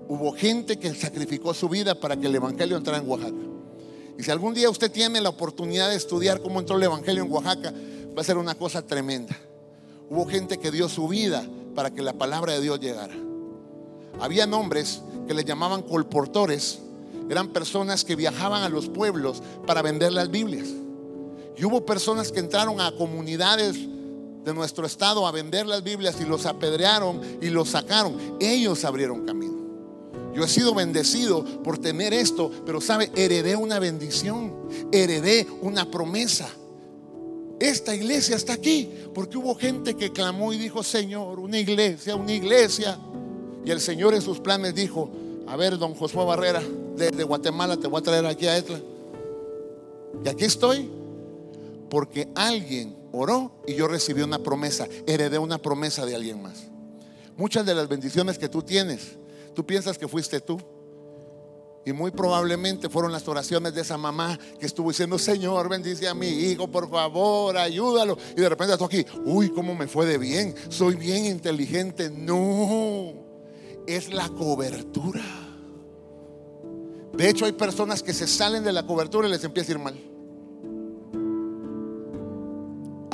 [0.07, 3.35] Hubo gente que sacrificó su vida para que el Evangelio entrara en Oaxaca.
[4.19, 7.33] Y si algún día usted tiene la oportunidad de estudiar cómo entró el Evangelio en
[7.33, 7.73] Oaxaca,
[8.17, 9.35] va a ser una cosa tremenda.
[10.11, 11.43] Hubo gente que dio su vida
[11.75, 13.15] para que la palabra de Dios llegara.
[14.21, 16.81] Había hombres que le llamaban colportores.
[17.31, 20.69] Eran personas que viajaban a los pueblos para vender las Biblias.
[21.57, 23.77] Y hubo personas que entraron a comunidades
[24.45, 28.37] de nuestro estado a vender las Biblias y los apedrearon y los sacaron.
[28.41, 29.55] Ellos abrieron camino.
[30.35, 34.53] Yo he sido bendecido por tener esto, pero sabe, heredé una bendición,
[34.91, 36.49] heredé una promesa.
[37.61, 42.33] Esta iglesia está aquí porque hubo gente que clamó y dijo, Señor, una iglesia, una
[42.33, 42.99] iglesia.
[43.65, 45.09] Y el Señor en sus planes dijo,
[45.47, 46.63] a ver, don Josué Barrera,
[46.97, 48.81] desde Guatemala te voy a traer aquí a Etla.
[50.25, 50.91] Y aquí estoy
[51.95, 56.65] porque alguien oró y yo recibí una promesa, heredé una promesa de alguien más.
[57.37, 59.17] Muchas de las bendiciones que tú tienes,
[59.55, 60.61] tú piensas que fuiste tú.
[61.87, 66.15] Y muy probablemente fueron las oraciones de esa mamá que estuvo diciendo, Señor, bendice a
[66.15, 68.19] mi hijo, por favor, ayúdalo.
[68.37, 70.53] Y de repente estoy aquí, uy, ¿cómo me fue de bien?
[70.71, 72.11] Soy bien inteligente.
[72.11, 73.13] No,
[73.87, 75.23] es la cobertura.
[77.13, 79.79] De hecho, hay personas que se salen de la cobertura y les empieza a ir
[79.79, 80.14] mal.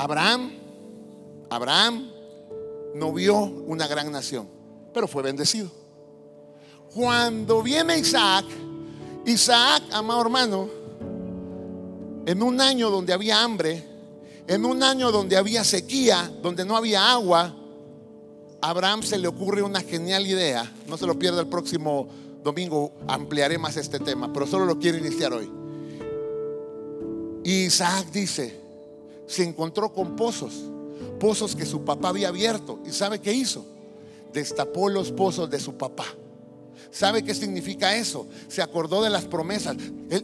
[0.01, 0.51] Abraham,
[1.51, 2.09] Abraham
[2.95, 4.47] no vio una gran nación,
[4.95, 5.69] pero fue bendecido.
[6.91, 8.45] Cuando viene Isaac,
[9.27, 10.69] Isaac, amado hermano,
[12.25, 13.83] en un año donde había hambre,
[14.47, 17.53] en un año donde había sequía, donde no había agua,
[18.59, 20.73] Abraham se le ocurre una genial idea.
[20.87, 22.07] No se lo pierda el próximo
[22.43, 25.47] domingo, ampliaré más este tema, pero solo lo quiero iniciar hoy.
[27.43, 28.60] Isaac dice,
[29.31, 30.53] se encontró con pozos,
[31.19, 32.79] pozos que su papá había abierto.
[32.85, 33.65] ¿Y sabe qué hizo?
[34.33, 36.05] Destapó los pozos de su papá.
[36.91, 38.27] ¿Sabe qué significa eso?
[38.49, 39.77] Se acordó de las promesas.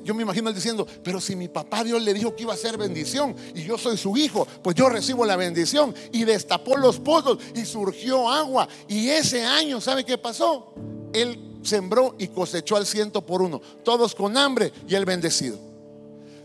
[0.03, 2.57] yo me imagino él diciendo, pero si mi papá Dios le dijo que iba a
[2.57, 5.95] ser bendición y yo soy su hijo, pues yo recibo la bendición.
[6.11, 8.67] Y destapó los pozos y surgió agua.
[8.89, 10.73] Y ese año, ¿sabe qué pasó?
[11.13, 13.61] Él sembró y cosechó al ciento por uno.
[13.83, 15.57] Todos con hambre y él bendecido.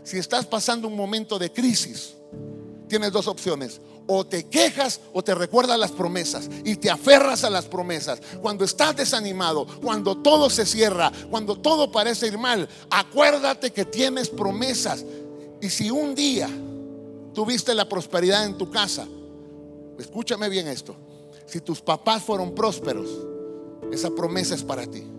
[0.03, 2.15] Si estás pasando un momento de crisis,
[2.93, 3.81] tienes dos opciones.
[4.05, 8.19] o te quejas o te recuerdas las promesas y te aferras a las promesas.
[8.41, 14.27] Cuando estás desanimado, cuando todo se cierra, cuando todo parece ir mal, acuérdate que tienes
[14.29, 15.05] promesas.
[15.61, 16.49] Y si un día
[17.33, 19.07] tuviste la prosperidad en tu casa,
[19.97, 20.95] escúchame bien esto,
[21.47, 23.09] si tus papás fueron prósperos,
[23.91, 25.12] esa promesa es para ti.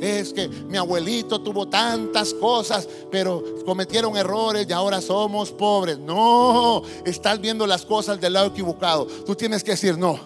[0.00, 5.98] Es que mi abuelito tuvo tantas cosas, pero cometieron errores y ahora somos pobres.
[5.98, 9.06] No, estás viendo las cosas del lado equivocado.
[9.06, 10.18] Tú tienes que decir, no,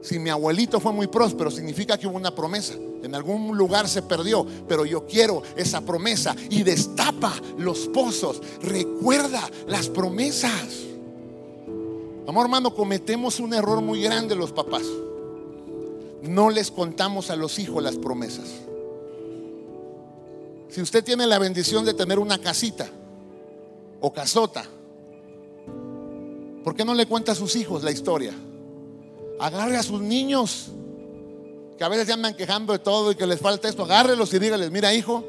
[0.00, 2.74] si mi abuelito fue muy próspero, significa que hubo una promesa.
[3.02, 8.40] En algún lugar se perdió, pero yo quiero esa promesa y destapa los pozos.
[8.62, 10.86] Recuerda las promesas.
[12.26, 14.82] Amor hermano, cometemos un error muy grande los papás.
[16.22, 18.67] No les contamos a los hijos las promesas.
[20.68, 22.88] Si usted tiene la bendición de tener una casita
[24.00, 24.64] o casota,
[26.62, 28.34] ¿por qué no le cuenta a sus hijos la historia?
[29.40, 30.68] Agarre a sus niños,
[31.78, 33.84] que a veces se andan quejando de todo y que les falta esto.
[33.84, 35.24] Agárrelos y dígales, mira hijo,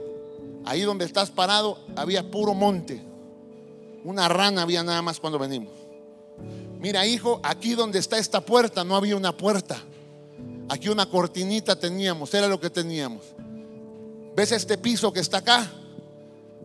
[0.65, 3.01] ahí donde estás parado había puro monte.
[4.03, 5.73] Una rana había nada más cuando venimos.
[6.79, 9.77] Mira hijo, aquí donde está esta puerta no había una puerta.
[10.69, 13.23] Aquí una cortinita teníamos, era lo que teníamos.
[14.39, 15.69] ¿Ves este piso que está acá?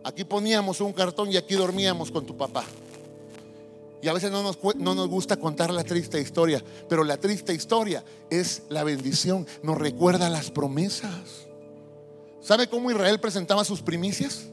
[0.05, 2.63] Aquí poníamos un cartón y aquí dormíamos con tu papá.
[4.01, 7.53] Y a veces no nos, no nos, gusta contar la triste historia, pero la triste
[7.53, 11.47] historia es la bendición, nos recuerda las promesas.
[12.39, 14.45] ¿Sabe cómo Israel presentaba sus primicias?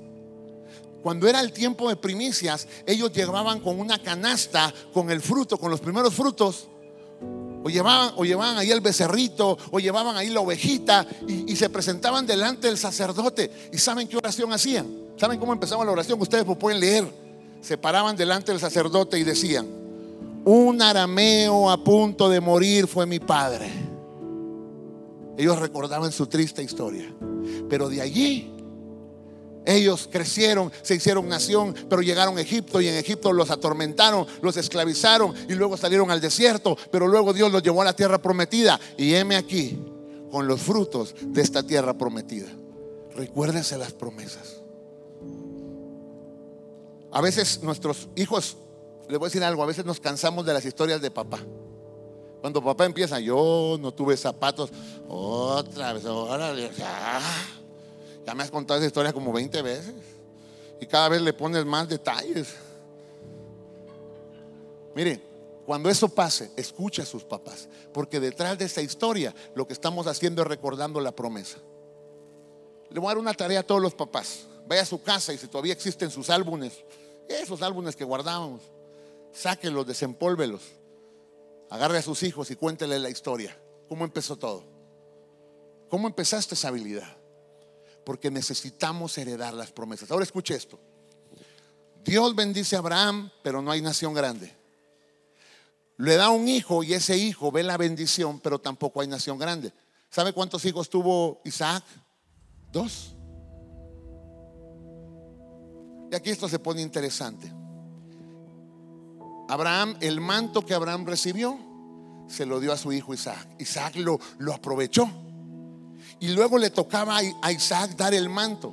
[1.01, 5.71] Cuando era el tiempo de primicias, ellos llevaban con una canasta con el fruto, con
[5.71, 6.67] los primeros frutos,
[7.63, 12.27] o llevaban, o llevaban ahí el becerrito, o llevaban ahí la ovejita, y, se presentaban
[12.27, 13.51] delante del sacerdote.
[13.73, 14.87] ¿Y saben qué oración hacían?
[15.17, 16.21] ¿Saben cómo empezaba la oración?
[16.21, 17.05] Ustedes lo pueden leer.
[17.61, 19.67] Se paraban delante del sacerdote y decían,
[20.45, 23.71] un arameo a punto de morir fue mi padre.
[25.39, 27.13] Ellos recordaban su triste historia.
[27.69, 28.62] Pero de allí
[29.65, 34.57] ellos crecieron, se hicieron nación, pero llegaron a Egipto y en Egipto los atormentaron, los
[34.57, 38.81] esclavizaron y luego salieron al desierto, pero luego Dios los llevó a la tierra prometida.
[38.97, 39.79] Y heme aquí
[40.31, 42.49] con los frutos de esta tierra prometida.
[43.15, 44.63] Recuérdense las promesas.
[47.13, 48.57] A veces nuestros hijos,
[49.09, 51.41] les voy a decir algo, a veces nos cansamos de las historias de papá.
[52.41, 54.71] Cuando papá empieza, yo no tuve zapatos,
[55.07, 57.21] otra vez, ahora, ya
[58.35, 59.95] me has contado esa historia como 20 veces.
[60.81, 62.55] Y cada vez le pones más detalles.
[64.95, 65.21] Mire,
[65.67, 67.69] cuando eso pase, escucha a sus papás.
[67.93, 71.59] Porque detrás de esa historia lo que estamos haciendo es recordando la promesa.
[72.91, 74.47] Le voy a dar una tarea a todos los papás.
[74.67, 76.85] Vaya a su casa y si todavía existen sus álbumes,
[77.29, 78.63] esos álbumes que guardábamos,
[79.33, 80.63] sáquenlos, desempólvelos.
[81.71, 83.57] Agarre a sus hijos y cuéntele la historia.
[83.89, 84.65] ¿Cómo empezó todo?
[85.89, 87.22] ¿Cómo empezaste esa habilidad?
[88.05, 90.11] Porque necesitamos heredar las promesas.
[90.11, 90.81] Ahora escuche esto.
[92.05, 94.55] Dios bendice a Abraham, pero no hay nación grande.
[95.99, 99.73] Le da un hijo y ese hijo ve la bendición, pero tampoco hay nación grande.
[100.11, 101.85] ¿Sabe cuántos hijos tuvo Isaac?
[102.73, 103.15] Dos.
[106.11, 107.53] Y aquí esto se pone interesante.
[109.49, 111.59] Abraham, el manto que Abraham recibió,
[112.29, 113.49] se lo dio a su hijo Isaac.
[113.59, 115.09] Isaac lo, lo aprovechó.
[116.23, 118.73] Y luego le tocaba a Isaac dar el manto.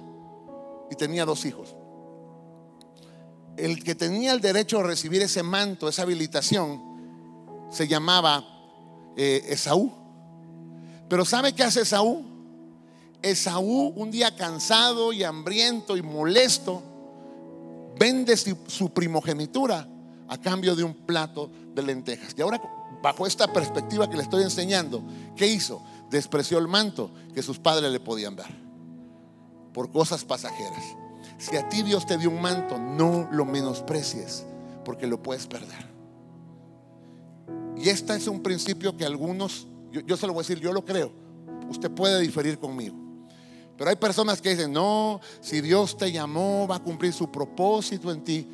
[0.91, 1.75] Y tenía dos hijos.
[3.57, 6.79] El que tenía el derecho a recibir ese manto, esa habilitación,
[7.71, 8.45] se llamaba
[9.17, 9.91] eh, Esaú.
[11.09, 12.23] Pero ¿sabe qué hace Esaú?
[13.23, 16.83] Esaú, un día cansado y hambriento y molesto,
[17.97, 19.89] vende su primogenitura
[20.27, 22.35] a cambio de un plato de lentejas.
[22.37, 22.61] Y ahora,
[23.01, 25.01] bajo esta perspectiva que le estoy enseñando,
[25.35, 25.81] ¿qué hizo?
[26.09, 28.49] Despreció el manto que sus padres le podían dar
[29.73, 30.83] por cosas pasajeras.
[31.37, 34.45] Si a ti Dios te dio un manto, no lo menosprecies
[34.83, 35.89] porque lo puedes perder.
[37.77, 40.83] Y este es un principio que algunos, yo, se lo voy a decir, yo lo
[40.83, 41.11] creo.
[41.69, 42.95] Usted puede diferir conmigo.
[43.77, 48.11] Pero hay personas que dicen, no, si Dios te llamó, va a cumplir su propósito
[48.11, 48.45] en ti.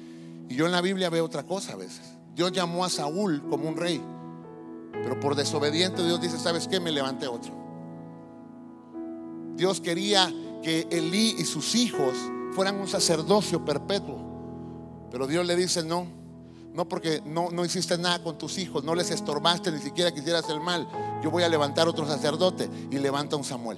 [0.48, 2.02] Y yo en la Biblia veo otra cosa a veces.
[2.36, 4.00] Dios llamó a Saúl como un rey.
[5.06, 6.80] Pero por desobediente Dios dice, ¿sabes qué?
[6.80, 7.54] Me levanté otro.
[9.56, 10.34] Dios quería
[10.64, 12.16] que Elí y sus hijos
[12.54, 14.18] fueran un sacerdocio perpetuo.
[15.12, 16.08] Pero Dios le dice, no,
[16.74, 20.50] no porque no, no hiciste nada con tus hijos, no les estorbaste, ni siquiera quisieras
[20.50, 20.88] el mal.
[21.24, 23.78] Yo voy a levantar otro sacerdote y levanta un Samuel.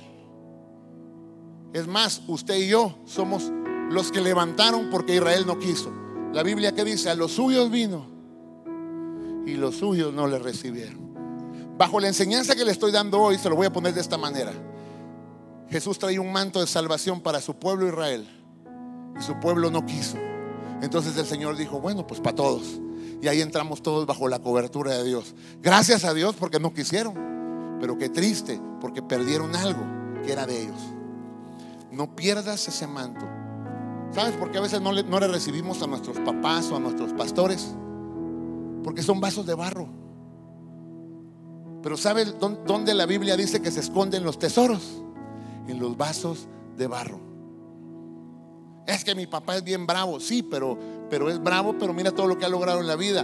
[1.73, 3.51] Es más, usted y yo somos
[3.91, 5.91] los que levantaron porque Israel no quiso.
[6.32, 8.07] La Biblia que dice, a los suyos vino
[9.45, 11.06] y los suyos no le recibieron.
[11.78, 14.17] Bajo la enseñanza que le estoy dando hoy, se lo voy a poner de esta
[14.17, 14.51] manera.
[15.69, 18.28] Jesús traía un manto de salvación para su pueblo Israel
[19.19, 20.17] y su pueblo no quiso.
[20.82, 22.80] Entonces el Señor dijo, bueno, pues para todos.
[23.21, 25.36] Y ahí entramos todos bajo la cobertura de Dios.
[25.61, 27.78] Gracias a Dios porque no quisieron.
[27.80, 29.82] Pero qué triste porque perdieron algo
[30.23, 30.80] que era de ellos.
[31.91, 33.25] No pierdas ese manto.
[34.13, 36.80] ¿Sabes por qué a veces no le, no le recibimos a nuestros papás o a
[36.80, 37.75] nuestros pastores?
[38.84, 40.06] Porque son vasos de barro.
[41.88, 44.81] Pero ¿sabe dónde la Biblia dice que se esconden los tesoros?
[45.69, 47.17] En los vasos de barro.
[48.85, 50.77] Es que mi papá es bien bravo, sí, pero,
[51.09, 53.23] pero es bravo, pero mira todo lo que ha logrado en la vida.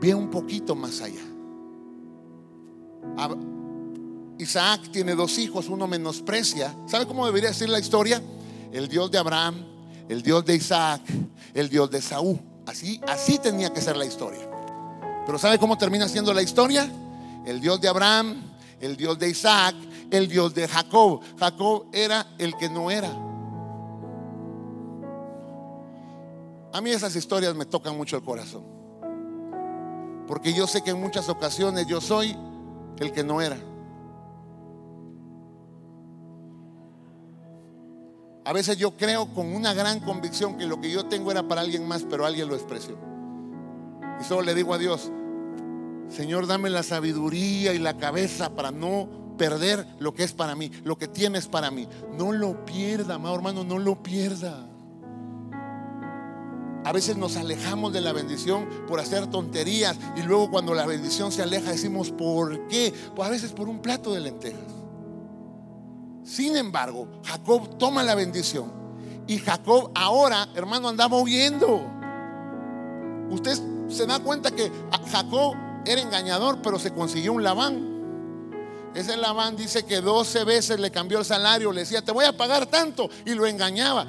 [0.00, 1.24] Ve un poquito más allá.
[4.38, 6.72] Isaac tiene dos hijos, uno menosprecia.
[6.86, 8.22] ¿Sabe cómo debería decir la historia?
[8.70, 9.56] El Dios de Abraham,
[10.08, 11.02] el Dios de Isaac,
[11.52, 12.38] el Dios de Saúl.
[12.66, 14.48] Así, así tenía que ser la historia.
[15.26, 16.88] Pero ¿sabe cómo termina siendo la historia?
[17.44, 19.74] El Dios de Abraham, el Dios de Isaac,
[20.10, 21.20] el Dios de Jacob.
[21.38, 23.10] Jacob era el que no era.
[26.72, 28.64] A mí esas historias me tocan mucho el corazón.
[30.26, 32.36] Porque yo sé que en muchas ocasiones yo soy
[32.98, 33.58] el que no era.
[38.46, 41.62] A veces yo creo con una gran convicción que lo que yo tengo era para
[41.62, 42.92] alguien más, pero alguien lo expresó.
[44.20, 45.10] Y solo le digo a Dios,
[46.08, 50.70] Señor, dame la sabiduría y la cabeza para no perder lo que es para mí,
[50.84, 51.88] lo que tienes para mí.
[52.16, 54.68] No lo pierda, amado hermano, no lo pierda.
[56.84, 61.32] A veces nos alejamos de la bendición por hacer tonterías y luego cuando la bendición
[61.32, 62.92] se aleja decimos, ¿por qué?
[63.16, 64.60] Pues a veces por un plato de lentejas.
[66.22, 68.70] Sin embargo, Jacob toma la bendición
[69.26, 71.82] y Jacob ahora, hermano, andaba huyendo.
[73.30, 74.70] Usted se da cuenta que
[75.10, 77.94] Jacob era engañador, pero se consiguió un Labán.
[78.94, 82.36] Ese Labán dice que 12 veces le cambió el salario, le decía, te voy a
[82.36, 84.06] pagar tanto, y lo engañaba.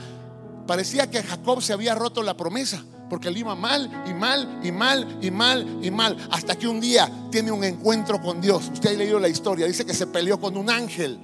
[0.68, 4.72] Parecía que Jacob se había roto la promesa, porque él iba mal y mal y
[4.72, 8.70] mal y mal y mal, hasta que un día tiene un encuentro con Dios.
[8.72, 11.20] Usted ha leído la historia, dice que se peleó con un ángel.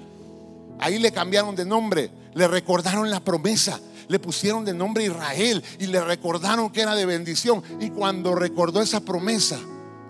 [0.80, 5.86] Ahí le cambiaron de nombre, le recordaron la promesa, le pusieron de nombre Israel y
[5.86, 7.62] le recordaron que era de bendición.
[7.80, 9.60] Y cuando recordó esa promesa,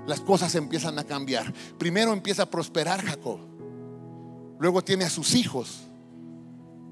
[0.07, 1.53] las cosas empiezan a cambiar.
[1.77, 3.39] Primero empieza a prosperar Jacob,
[4.59, 5.81] luego tiene a sus hijos.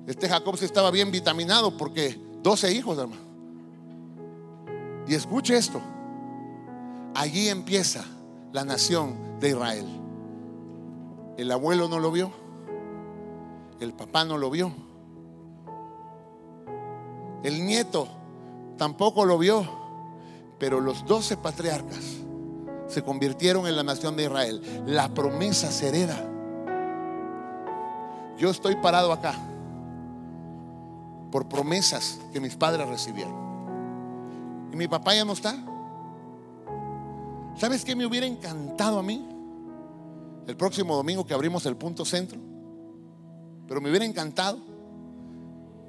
[0.08, 3.22] Este Jacob se estaba bien vitaminado porque 12 hijos, hermano.
[5.08, 5.82] Y escuche esto.
[7.16, 8.06] Allí empieza
[8.54, 9.86] la nación de Israel.
[11.38, 12.32] El abuelo no lo vio.
[13.80, 14.72] El papá no lo vio.
[17.44, 18.08] El nieto
[18.78, 19.68] tampoco lo vio.
[20.60, 22.20] Pero los doce patriarcas
[22.90, 24.62] se convirtieron en la nación de Israel.
[24.86, 26.26] La promesa se hereda.
[28.38, 29.36] Yo estoy parado acá
[31.32, 33.34] por promesas que mis padres recibieron.
[34.74, 35.56] Y mi papá ya no está.
[37.56, 39.28] ¿Sabes qué me hubiera encantado a mí?
[40.48, 42.40] El próximo domingo que abrimos el punto centro.
[43.68, 44.58] Pero me hubiera encantado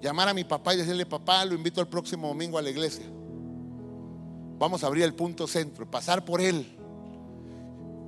[0.03, 3.07] llamar a mi papá y decirle, papá, lo invito el próximo domingo a la iglesia.
[4.59, 6.80] Vamos a abrir el punto centro, pasar por él.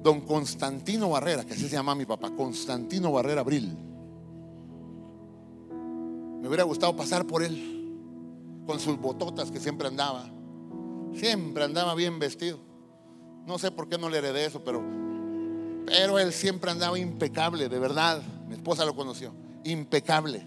[0.02, 3.76] Don Constantino Barrera, que así se llama mi papá, Constantino Barrera Abril.
[6.40, 10.28] Me hubiera gustado pasar por él con sus bototas que siempre andaba.
[11.14, 12.58] Siempre andaba bien vestido.
[13.46, 14.82] No sé por qué no le heredé eso, pero,
[15.86, 18.22] pero él siempre andaba impecable, de verdad.
[18.48, 19.32] Mi esposa lo conoció.
[19.64, 20.46] Impecable.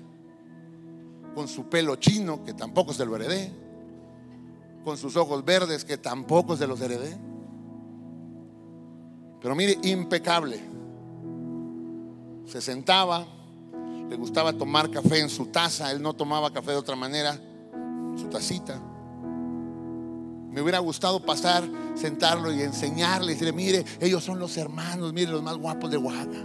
[1.33, 3.51] Con su pelo chino, que tampoco se lo heredé.
[4.83, 7.17] Con sus ojos verdes, que tampoco se los heredé.
[9.45, 10.59] Pero mire, impecable.
[12.47, 13.27] Se sentaba,
[14.09, 17.39] le gustaba tomar café en su taza, él no tomaba café de otra manera,
[18.15, 18.81] su tacita.
[20.49, 25.43] Me hubiera gustado pasar, sentarlo y enseñarle, decirle, mire, ellos son los hermanos, mire, los
[25.43, 26.43] más guapos de Oaxaca.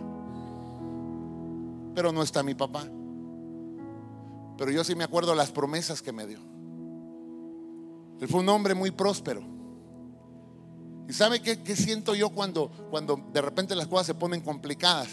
[1.95, 2.85] Pero no está mi papá.
[4.59, 6.41] Pero yo sí me acuerdo las promesas que me dio.
[8.21, 9.60] Él fue un hombre muy próspero.
[11.11, 15.09] ¿Y sabe qué, siento yo cuando, cuando de repente las cosas se ponen complicadas?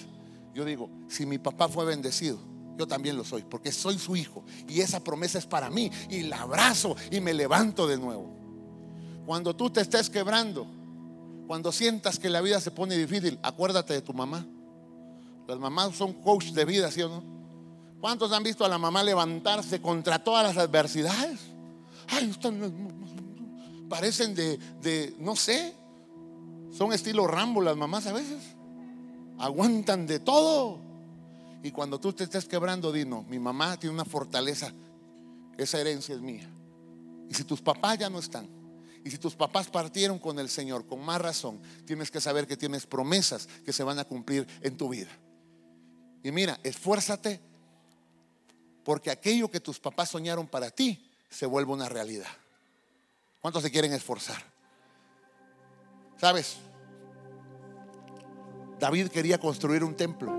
[0.53, 2.37] Yo digo, si mi papá fue bendecido,
[2.77, 4.43] yo también lo soy, porque soy su hijo.
[4.67, 5.89] Y esa promesa es para mí.
[6.11, 8.29] Y la abrazo y me levanto de nuevo.
[9.25, 10.67] Cuando tú te estés quebrando,
[11.47, 14.45] cuando sientas que la vida se pone difícil, acuérdate de tu mamá.
[15.47, 17.23] Las mamás son coach de vida, ¿sí o no?
[17.99, 21.39] ¿Cuántos han visto a la mamá levantarse contra todas las adversidades?
[22.07, 22.71] Ay, están,
[23.89, 25.73] parecen de, de, no sé,
[26.71, 28.43] Son estilo Rambo las mamás a veces.
[29.39, 30.79] Aguantan de todo.
[31.63, 34.73] Y cuando tú te estés quebrando, dino, mi mamá tiene una fortaleza.
[35.57, 36.49] Esa herencia es mía.
[37.29, 38.47] Y si tus papás ya no están,
[39.03, 42.57] y si tus papás partieron con el Señor, con más razón, tienes que saber que
[42.57, 45.09] tienes promesas que se van a cumplir en tu vida.
[46.23, 47.39] Y mira, esfuérzate
[48.83, 52.27] porque aquello que tus papás soñaron para ti se vuelve una realidad.
[53.41, 54.43] ¿Cuántos se quieren esforzar?
[56.17, 56.57] ¿Sabes?
[58.79, 60.31] David quería construir un templo.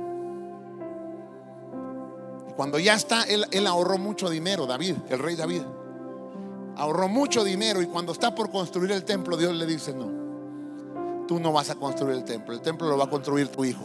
[2.49, 5.63] Y cuando ya está, él, él ahorró mucho dinero, David, el rey David.
[6.77, 11.41] Ahorró mucho dinero y cuando está por construir el templo, Dios le dice, no, tú
[11.41, 13.85] no vas a construir el templo, el templo lo va a construir tu hijo.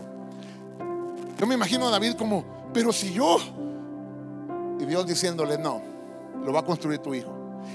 [1.39, 3.38] Yo me imagino a David como, pero si yo...
[4.80, 5.82] Y Dios diciéndole, no,
[6.44, 7.32] lo va a construir tu hijo.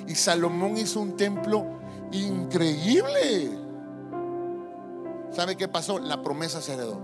[0.07, 1.65] Y Salomón hizo un templo
[2.13, 3.68] increíble.
[5.39, 6.01] ¿Sabe qué pasó?
[6.01, 7.01] La promesa se heredó.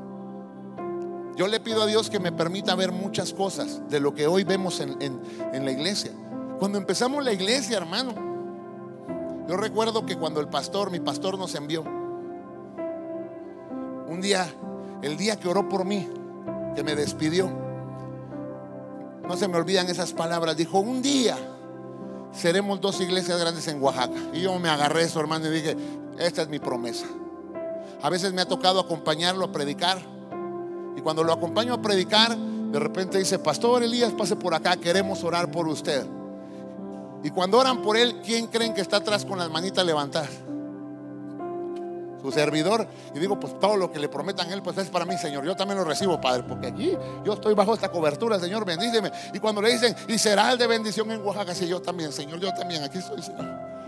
[1.37, 4.43] Yo le pido a Dios que me permita ver muchas cosas de lo que hoy
[4.43, 6.11] vemos en, en la iglesia.
[6.59, 8.13] Cuando empezamos la iglesia, hermano,
[9.47, 11.85] yo recuerdo que cuando el pastor, mi pastor nos envió,
[14.09, 14.53] un día,
[15.03, 16.09] el día que oró por mí,
[16.75, 17.49] que me despidió,
[19.29, 21.37] no se me olvidan esas palabras, dijo, un día
[22.33, 24.19] seremos dos iglesias grandes en Oaxaca.
[24.33, 25.77] Y yo me agarré eso, hermano, y dije,
[26.19, 27.07] esta es mi promesa.
[28.05, 29.97] A veces me ha tocado acompañarlo a predicar.
[30.95, 35.25] Y cuando lo acompaño a predicar, de repente dice, Pastor Elías, pase por acá, queremos
[35.25, 36.05] orar por usted.
[37.23, 40.29] Y cuando oran por él, ¿quién creen que está atrás con las manitas levantadas?
[42.21, 42.87] Su servidor.
[43.15, 45.43] Y digo, pues todo lo que le prometan él, pues es para mí, Señor.
[45.47, 46.95] Yo también lo recibo, Padre, porque aquí
[47.25, 49.11] yo estoy bajo esta cobertura, Señor, bendíceme.
[49.33, 52.39] Y cuando le dicen, y será el de bendición en Oaxaca, si yo también, Señor,
[52.39, 53.47] yo también, aquí estoy, Señor.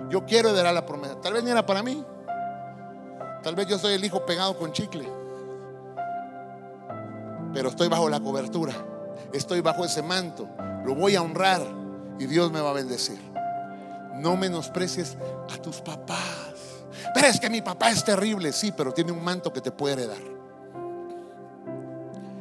[0.08, 1.20] Yo quiero heredar la promesa.
[1.20, 2.02] Tal vez ni era para mí.
[3.46, 5.08] Tal vez yo soy el hijo pegado con chicle.
[7.54, 8.74] Pero estoy bajo la cobertura.
[9.32, 10.48] Estoy bajo ese manto.
[10.84, 11.62] Lo voy a honrar
[12.18, 13.20] y Dios me va a bendecir.
[14.16, 15.16] No menosprecies
[15.54, 16.54] a tus papás.
[17.14, 19.94] Pero es que mi papá es terrible, sí, pero tiene un manto que te puede
[19.94, 20.18] heredar.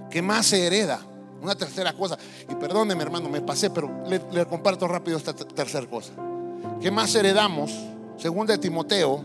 [0.10, 1.02] ¿Qué más se hereda?
[1.40, 2.18] Una tercera cosa.
[2.50, 6.14] Y perdóneme, hermano, me pasé, pero le, comparto rápido esta tercera cosa.
[6.82, 7.72] ¿Qué más heredamos?
[8.18, 9.24] Según de Timoteo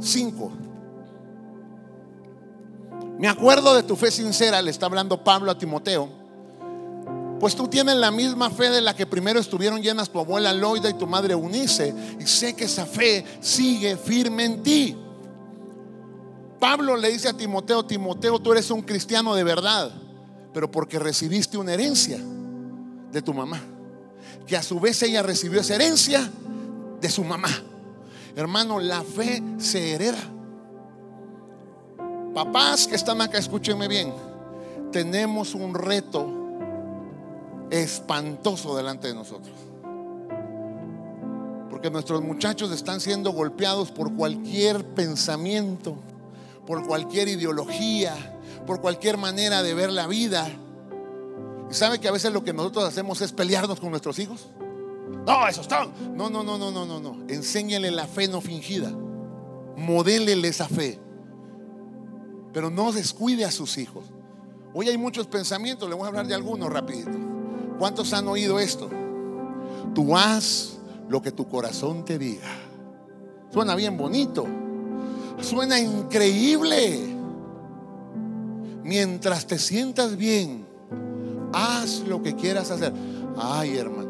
[0.00, 0.50] 1:5.
[3.18, 6.20] Me acuerdo de tu fe sincera, le está hablando Pablo a Timoteo
[7.40, 10.90] pues tú tienes la misma fe de la que primero estuvieron llenas tu abuela Loida
[10.90, 11.94] y tu madre Unice.
[12.20, 14.94] Y sé que esa fe sigue firme en ti.
[16.60, 19.90] Pablo le dice a Timoteo, Timoteo, tú eres un cristiano de verdad,
[20.52, 22.20] pero porque recibiste una herencia
[23.10, 23.62] de tu mamá.
[24.46, 26.30] Que a su vez ella recibió esa herencia
[27.00, 27.48] de su mamá.
[28.36, 30.18] Hermano, la fe se hereda.
[32.34, 34.12] Papás que están acá, escúchenme bien.
[34.92, 36.26] Tenemos un reto
[37.70, 39.54] espantoso delante de nosotros.
[41.70, 45.96] Porque nuestros muchachos están siendo golpeados por cualquier pensamiento,
[46.66, 48.14] por cualquier ideología,
[48.66, 50.48] por cualquier manera de ver la vida.
[51.70, 54.46] ¿Y sabe que a veces lo que nosotros hacemos es pelearnos con nuestros hijos?
[55.26, 55.90] No, eso están.
[56.16, 57.16] No, no, no, no, no, no, no.
[57.28, 58.90] Enséñale la fe no fingida.
[59.76, 60.98] Modélele esa fe.
[62.52, 64.04] Pero no descuide a sus hijos.
[64.72, 67.10] Hoy hay muchos pensamientos, le voy a hablar de algunos rapidito.
[67.78, 68.88] ¿Cuántos han oído esto?
[69.94, 72.48] Tú haz lo que tu corazón te diga.
[73.52, 74.46] Suena bien bonito.
[75.40, 77.16] Suena increíble.
[78.84, 80.66] Mientras te sientas bien,
[81.52, 82.92] haz lo que quieras hacer.
[83.36, 84.09] Ay, hermano.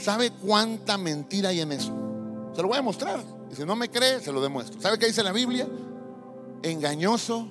[0.00, 1.92] ¿Sabe cuánta mentira hay en eso?
[2.54, 3.20] Se lo voy a mostrar.
[3.50, 4.80] Y si no me cree, se lo demuestro.
[4.80, 5.66] ¿Sabe qué dice la Biblia?
[6.62, 7.48] Engañoso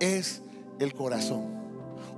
[0.00, 0.42] es
[0.78, 1.54] el corazón.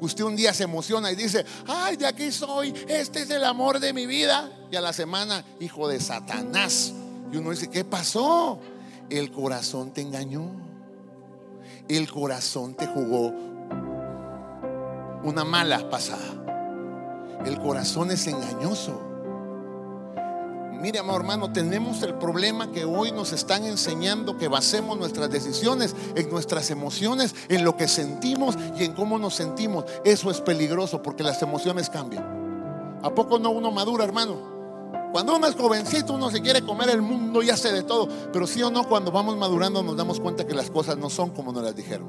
[0.00, 3.80] Usted un día se emociona y dice, ay, de aquí soy, este es el amor
[3.80, 4.50] de mi vida.
[4.70, 6.92] Y a la semana, hijo de Satanás.
[7.32, 8.58] Y uno dice, ¿qué pasó?
[9.08, 10.50] El corazón te engañó.
[11.88, 13.32] El corazón te jugó
[15.22, 16.44] una mala pasada.
[17.44, 19.15] El corazón es engañoso.
[20.80, 25.96] Mire, amor hermano, tenemos el problema que hoy nos están enseñando que basemos nuestras decisiones
[26.14, 29.84] en nuestras emociones, en lo que sentimos y en cómo nos sentimos.
[30.04, 33.00] Eso es peligroso porque las emociones cambian.
[33.02, 34.56] ¿A poco no uno madura, hermano?
[35.12, 38.08] Cuando uno es jovencito, uno se quiere comer el mundo y hace de todo.
[38.32, 41.30] Pero sí o no, cuando vamos madurando nos damos cuenta que las cosas no son
[41.30, 42.06] como nos las dijeron.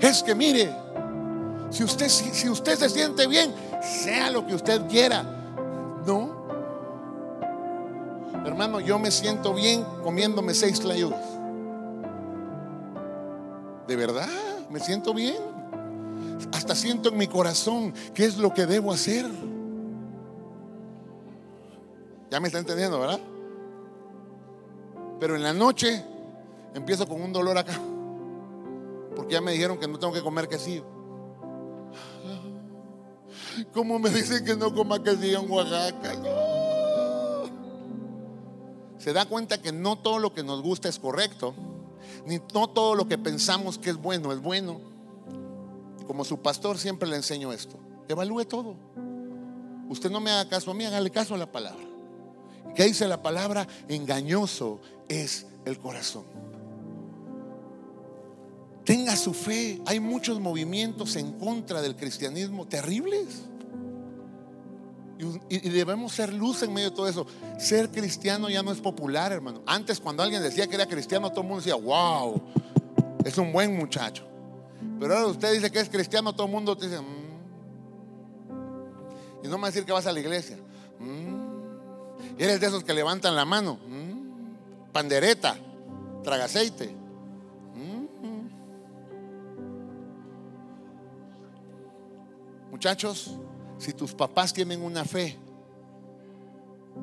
[0.00, 0.72] Es que mire,
[1.70, 5.22] si usted, si, usted se siente bien, sea lo que usted quiera.
[6.06, 6.38] No.
[8.44, 11.24] Hermano, yo me siento bien comiéndome seis clayudas.
[13.86, 14.28] De verdad,
[14.70, 15.36] me siento bien.
[16.52, 19.26] Hasta siento en mi corazón qué es lo que debo hacer.
[22.30, 23.20] Ya me está entendiendo, ¿verdad?
[25.18, 26.04] Pero en la noche
[26.74, 27.78] empiezo con un dolor acá.
[29.16, 30.84] Porque ya me dijeron que no tengo que comer quesillo.
[33.72, 36.12] ¿Cómo me dicen que no coma quesillo en Oaxaca?
[38.98, 41.54] Se da cuenta que no todo lo que nos gusta es correcto.
[42.26, 44.80] Ni no todo lo que pensamos que es bueno es bueno.
[46.06, 47.78] Como su pastor siempre le enseño esto.
[48.08, 48.76] Evalúe todo.
[49.88, 51.84] Usted no me haga caso a mí, hágale caso a la palabra.
[52.74, 53.66] ¿Qué dice la palabra?
[53.88, 56.24] Engañoso es el corazón.
[58.88, 59.82] Tenga su fe.
[59.84, 63.42] Hay muchos movimientos en contra del cristianismo terribles.
[65.50, 67.26] Y, debemos ser luz en medio de todo eso.
[67.58, 69.60] Ser cristiano ya no es popular, hermano.
[69.66, 72.40] Antes cuando alguien decía que era cristiano, todo el mundo decía, wow,
[73.26, 74.24] es un buen muchacho.
[74.98, 77.04] Pero ahora usted dice que es cristiano, todo el mundo te dice, mm".
[79.44, 80.56] y no me decir que vas a la iglesia.
[80.98, 82.38] Mm.
[82.38, 83.78] Y eres de esos que levantan la mano.
[83.86, 84.92] Mm.
[84.92, 85.58] Pandereta,
[86.24, 86.48] traga
[92.78, 93.32] Muchachos,
[93.78, 95.36] si tus papás tienen una fe,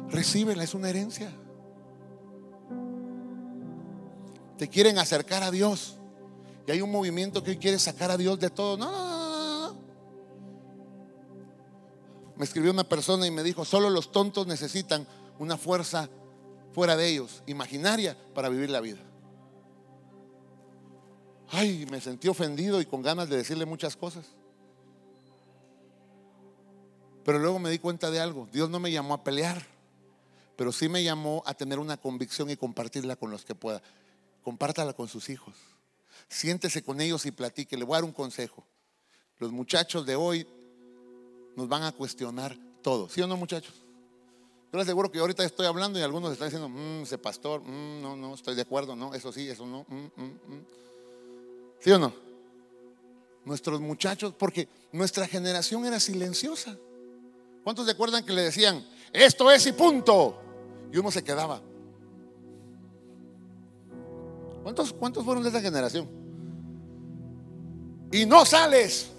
[0.09, 1.29] recíbela, es una herencia.
[4.57, 5.97] Te quieren acercar a Dios.
[6.65, 8.77] Y hay un movimiento que quiere sacar a Dios de todo.
[8.77, 9.77] No, no, no, no.
[12.37, 15.05] Me escribió una persona y me dijo, solo los tontos necesitan
[15.39, 16.07] una fuerza
[16.71, 19.01] fuera de ellos, imaginaria, para vivir la vida.
[21.49, 24.25] Ay, me sentí ofendido y con ganas de decirle muchas cosas.
[27.25, 28.47] Pero luego me di cuenta de algo.
[28.53, 29.65] Dios no me llamó a pelear,
[30.55, 33.81] pero sí me llamó a tener una convicción y compartirla con los que pueda.
[34.43, 35.55] Compártala con sus hijos.
[36.29, 37.77] Siéntese con ellos y platique.
[37.77, 38.63] Le voy a dar un consejo.
[39.39, 40.47] Los muchachos de hoy
[41.55, 43.09] nos van a cuestionar todo.
[43.09, 43.73] ¿Sí o no, muchachos?
[44.71, 48.01] Yo les aseguro que ahorita estoy hablando y algunos están diciendo, mmm, ese pastor, mm,
[48.01, 49.83] no, no, estoy de acuerdo, no, eso sí, eso no.
[49.87, 50.65] Mm, mm,
[51.79, 52.13] ¿Sí o no?
[53.45, 56.77] Nuestros muchachos, porque nuestra generación era silenciosa.
[57.65, 60.39] ¿Cuántos se acuerdan que le decían, esto es y punto?
[60.93, 61.59] Y uno se quedaba.
[64.61, 66.07] ¿Cuántos, cuántos fueron de esa generación?
[68.11, 69.09] Y no sales.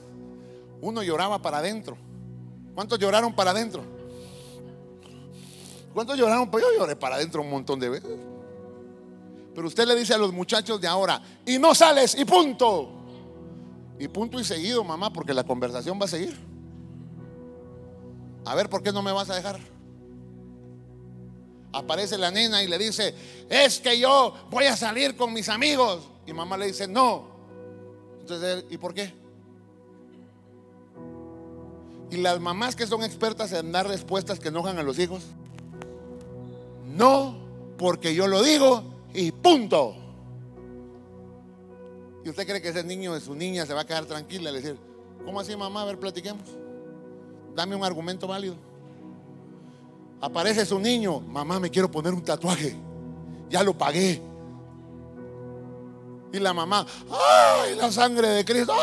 [0.81, 1.99] Uno lloraba para adentro.
[2.73, 3.83] ¿Cuántos lloraron para adentro?
[5.93, 6.49] ¿Cuántos lloraron?
[6.49, 8.17] Pues yo lloré para adentro un montón de veces.
[9.57, 12.93] Pero usted le dice a los muchachos de ahora, y no sales, y punto.
[13.99, 16.56] Y punto y seguido, mamá, porque la conversación va a seguir.
[18.47, 19.59] A ver, ¿por qué no me vas a dejar?
[21.73, 23.13] Aparece la nena y le dice,
[23.51, 26.09] es que yo voy a salir con mis amigos.
[26.27, 27.27] Y mamá le dice, no.
[28.21, 29.13] Entonces, ¿y por qué?
[32.11, 35.25] Y las mamás que son expertas en dar respuestas que enojan a los hijos.
[36.87, 37.37] No,
[37.77, 39.97] porque yo lo digo y punto.
[42.25, 44.55] ¿Y usted cree que ese niño de su niña se va a quedar tranquila y
[44.55, 44.79] decir,
[45.25, 45.83] ¿cómo así mamá?
[45.83, 46.66] A ver, platiquemos.
[47.57, 48.55] Dame un argumento válido.
[50.21, 52.77] Aparece su niño, mamá, me quiero poner un tatuaje.
[53.49, 54.21] Ya lo pagué.
[56.33, 58.75] Y la mamá, ¡ay, la sangre de Cristo!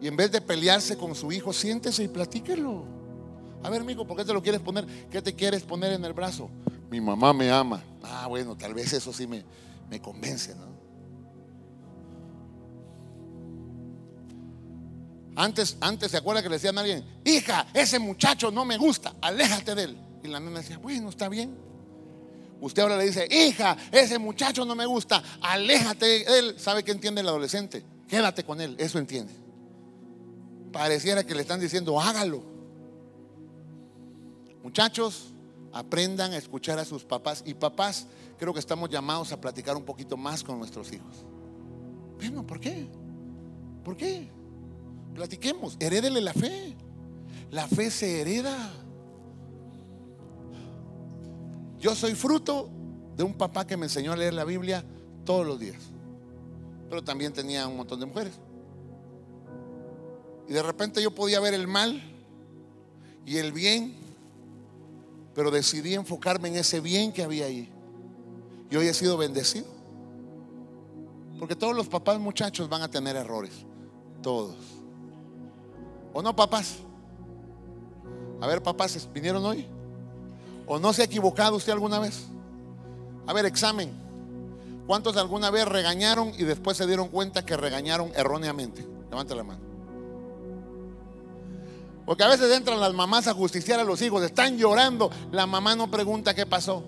[0.00, 2.84] Y en vez de pelearse con su hijo, siéntese y platíquelo.
[3.62, 4.86] A ver, amigo, ¿por qué te lo quieres poner?
[5.10, 6.48] ¿Qué te quieres poner en el brazo?
[6.90, 7.82] Mi mamá me ama.
[8.02, 9.44] Ah, bueno, tal vez eso sí me,
[9.90, 10.81] me convence, ¿no?
[15.34, 19.14] Antes, antes se acuerda que le decían a alguien, hija, ese muchacho no me gusta,
[19.20, 19.96] aléjate de él.
[20.22, 21.56] Y la nena decía, bueno, está bien.
[22.60, 26.54] Usted ahora le dice, hija, ese muchacho no me gusta, aléjate de él.
[26.58, 27.82] ¿Sabe qué entiende el adolescente?
[28.06, 29.32] Quédate con él, eso entiende.
[30.70, 32.42] Pareciera que le están diciendo, hágalo.
[34.62, 35.32] Muchachos,
[35.72, 37.42] aprendan a escuchar a sus papás.
[37.46, 38.06] Y papás,
[38.38, 41.24] creo que estamos llamados a platicar un poquito más con nuestros hijos.
[42.16, 42.86] Bueno, ¿por qué?
[43.82, 44.30] ¿Por qué?
[45.14, 46.74] Platiquemos, herédele la fe.
[47.50, 48.72] La fe se hereda.
[51.78, 52.70] Yo soy fruto
[53.16, 54.84] de un papá que me enseñó a leer la Biblia
[55.24, 55.82] todos los días.
[56.88, 58.34] Pero también tenía un montón de mujeres.
[60.48, 62.02] Y de repente yo podía ver el mal
[63.26, 63.94] y el bien,
[65.34, 67.70] pero decidí enfocarme en ese bien que había ahí.
[68.70, 69.66] Y hoy he sido bendecido.
[71.38, 73.52] Porque todos los papás muchachos van a tener errores.
[74.22, 74.71] Todos.
[76.12, 76.76] ¿O no, papás?
[78.40, 79.66] A ver, papás, ¿vinieron hoy?
[80.66, 82.26] ¿O no se ha equivocado usted alguna vez?
[83.26, 83.92] A ver, examen.
[84.86, 88.86] ¿Cuántos alguna vez regañaron y después se dieron cuenta que regañaron erróneamente?
[89.10, 89.60] Levante la mano.
[92.04, 95.76] Porque a veces entran las mamás a justiciar a los hijos, están llorando, la mamá
[95.76, 96.82] no pregunta qué pasó.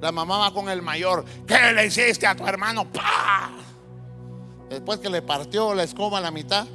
[0.00, 2.90] La mamá va con el mayor, ¿qué le hiciste a tu hermano?
[2.90, 3.50] ¡Pah!
[4.68, 6.66] Después que le partió la escoba a la mitad.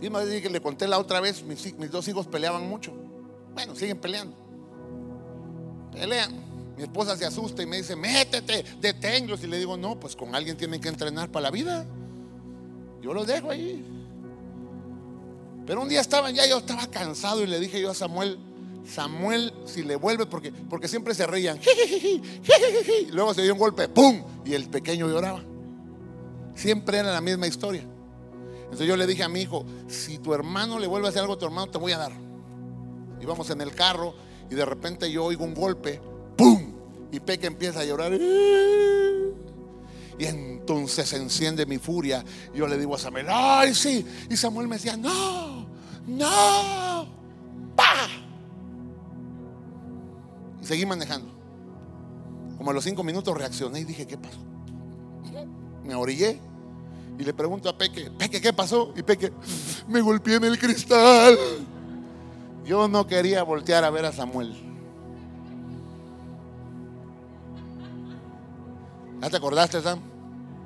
[0.00, 2.92] Y me que le conté la otra vez, mis, mis dos hijos peleaban mucho.
[3.54, 4.36] Bueno, siguen peleando.
[5.92, 6.46] Pelean.
[6.76, 9.42] Mi esposa se asusta y me dice, métete, deténlos.
[9.42, 11.86] Y le digo, no, pues con alguien tienen que entrenar para la vida.
[13.00, 13.82] Yo los dejo ahí.
[15.66, 18.38] Pero un día estaban ya, yo estaba cansado y le dije yo a Samuel,
[18.86, 21.58] Samuel, si le vuelve, porque, porque siempre se reían.
[23.10, 24.22] Luego se dio un golpe, ¡pum!
[24.44, 25.42] Y el pequeño lloraba.
[26.54, 27.84] Siempre era la misma historia.
[28.66, 31.34] Entonces yo le dije a mi hijo, si tu hermano le vuelve a hacer algo
[31.34, 32.12] a tu hermano, te voy a dar.
[33.20, 34.14] Íbamos en el carro
[34.50, 36.00] y de repente yo oigo un golpe,
[36.36, 36.74] ¡pum!
[37.12, 38.12] Y Peque empieza a llorar.
[40.18, 42.24] Y entonces se enciende mi furia.
[42.54, 44.04] Yo le digo a Samuel, ¡ay, sí!
[44.28, 45.66] Y Samuel me decía, ¡no!
[46.06, 47.06] ¡No!
[47.74, 48.08] ¡Pa!
[50.60, 51.30] Y seguí manejando.
[52.58, 54.38] Como a los cinco minutos reaccioné y dije, ¿qué pasó?
[55.84, 56.40] Me orillé
[57.18, 58.92] y le pregunto a Peque, Peque, ¿qué pasó?
[58.96, 59.32] Y Peque,
[59.88, 61.38] me golpeé en el cristal.
[62.64, 64.54] Yo no quería voltear a ver a Samuel.
[69.20, 70.00] ¿Ya te acordaste, Sam?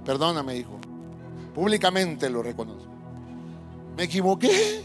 [0.04, 0.78] Perdóname, hijo.
[1.54, 2.90] Públicamente lo reconozco.
[3.96, 4.82] Me equivoqué.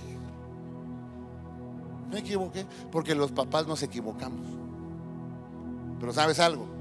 [2.11, 4.45] Me equivoqué porque los papás nos equivocamos.
[5.99, 6.74] Pero ¿sabes algo?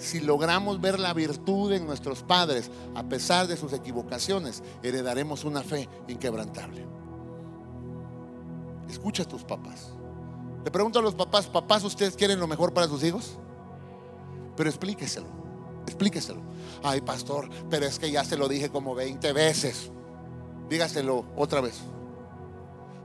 [0.00, 5.62] Si logramos ver la virtud en nuestros padres, a pesar de sus equivocaciones, heredaremos una
[5.62, 6.86] fe inquebrantable.
[8.88, 9.90] Escucha a tus papás.
[10.64, 13.38] Le pregunto a los papás, papás, ¿ustedes quieren lo mejor para sus hijos?
[14.56, 15.26] Pero explíqueselo,
[15.86, 16.40] explíqueselo.
[16.82, 19.90] Ay, pastor, pero es que ya se lo dije como 20 veces.
[20.68, 21.78] Dígaselo otra vez.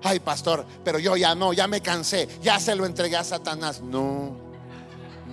[0.02, 3.82] Ay, pastor, pero yo ya no, ya me cansé, ya se lo entregué a Satanás.
[3.82, 4.38] No,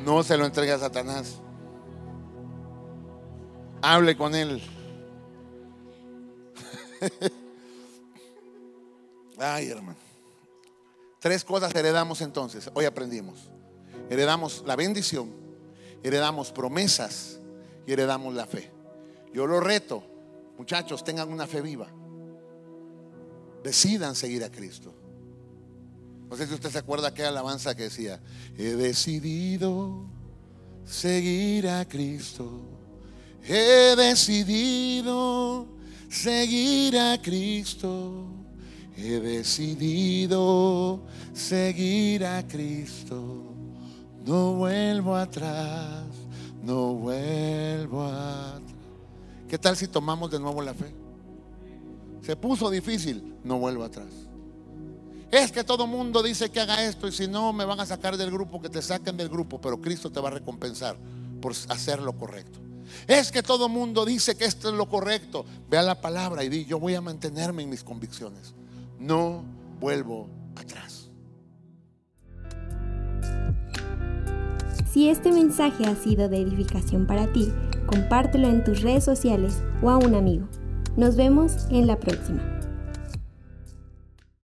[0.04, 1.41] no se lo entregué a Satanás.
[3.82, 4.62] Hable con él.
[9.38, 9.98] Ay, hermano.
[11.18, 12.70] Tres cosas heredamos entonces.
[12.74, 13.50] Hoy aprendimos.
[14.08, 15.32] Heredamos la bendición,
[16.02, 17.40] heredamos promesas
[17.86, 18.70] y heredamos la fe.
[19.32, 20.04] Yo lo reto,
[20.58, 21.88] muchachos, tengan una fe viva.
[23.62, 24.92] Decidan seguir a Cristo.
[26.28, 28.20] No sé si usted se acuerda aquella alabanza que decía,
[28.56, 30.04] he decidido
[30.84, 32.71] seguir a Cristo
[33.44, 35.66] He decidido
[36.08, 38.26] seguir a Cristo.
[38.96, 41.00] He decidido
[41.32, 43.52] seguir a Cristo.
[44.24, 46.04] No vuelvo atrás,
[46.62, 48.62] no vuelvo atrás.
[49.48, 50.94] ¿Qué tal si tomamos de nuevo la fe?
[52.22, 54.08] Se puso difícil, no vuelvo atrás.
[55.32, 58.16] Es que todo mundo dice que haga esto y si no me van a sacar
[58.16, 60.96] del grupo, que te saquen del grupo, pero Cristo te va a recompensar
[61.40, 62.60] por hacer lo correcto.
[63.06, 65.44] Es que todo mundo dice que esto es lo correcto.
[65.68, 68.54] Vea la palabra y di, yo voy a mantenerme en mis convicciones.
[68.98, 69.44] No
[69.80, 71.10] vuelvo atrás.
[74.90, 77.50] Si este mensaje ha sido de edificación para ti,
[77.86, 80.46] compártelo en tus redes sociales o a un amigo.
[80.96, 82.61] Nos vemos en la próxima.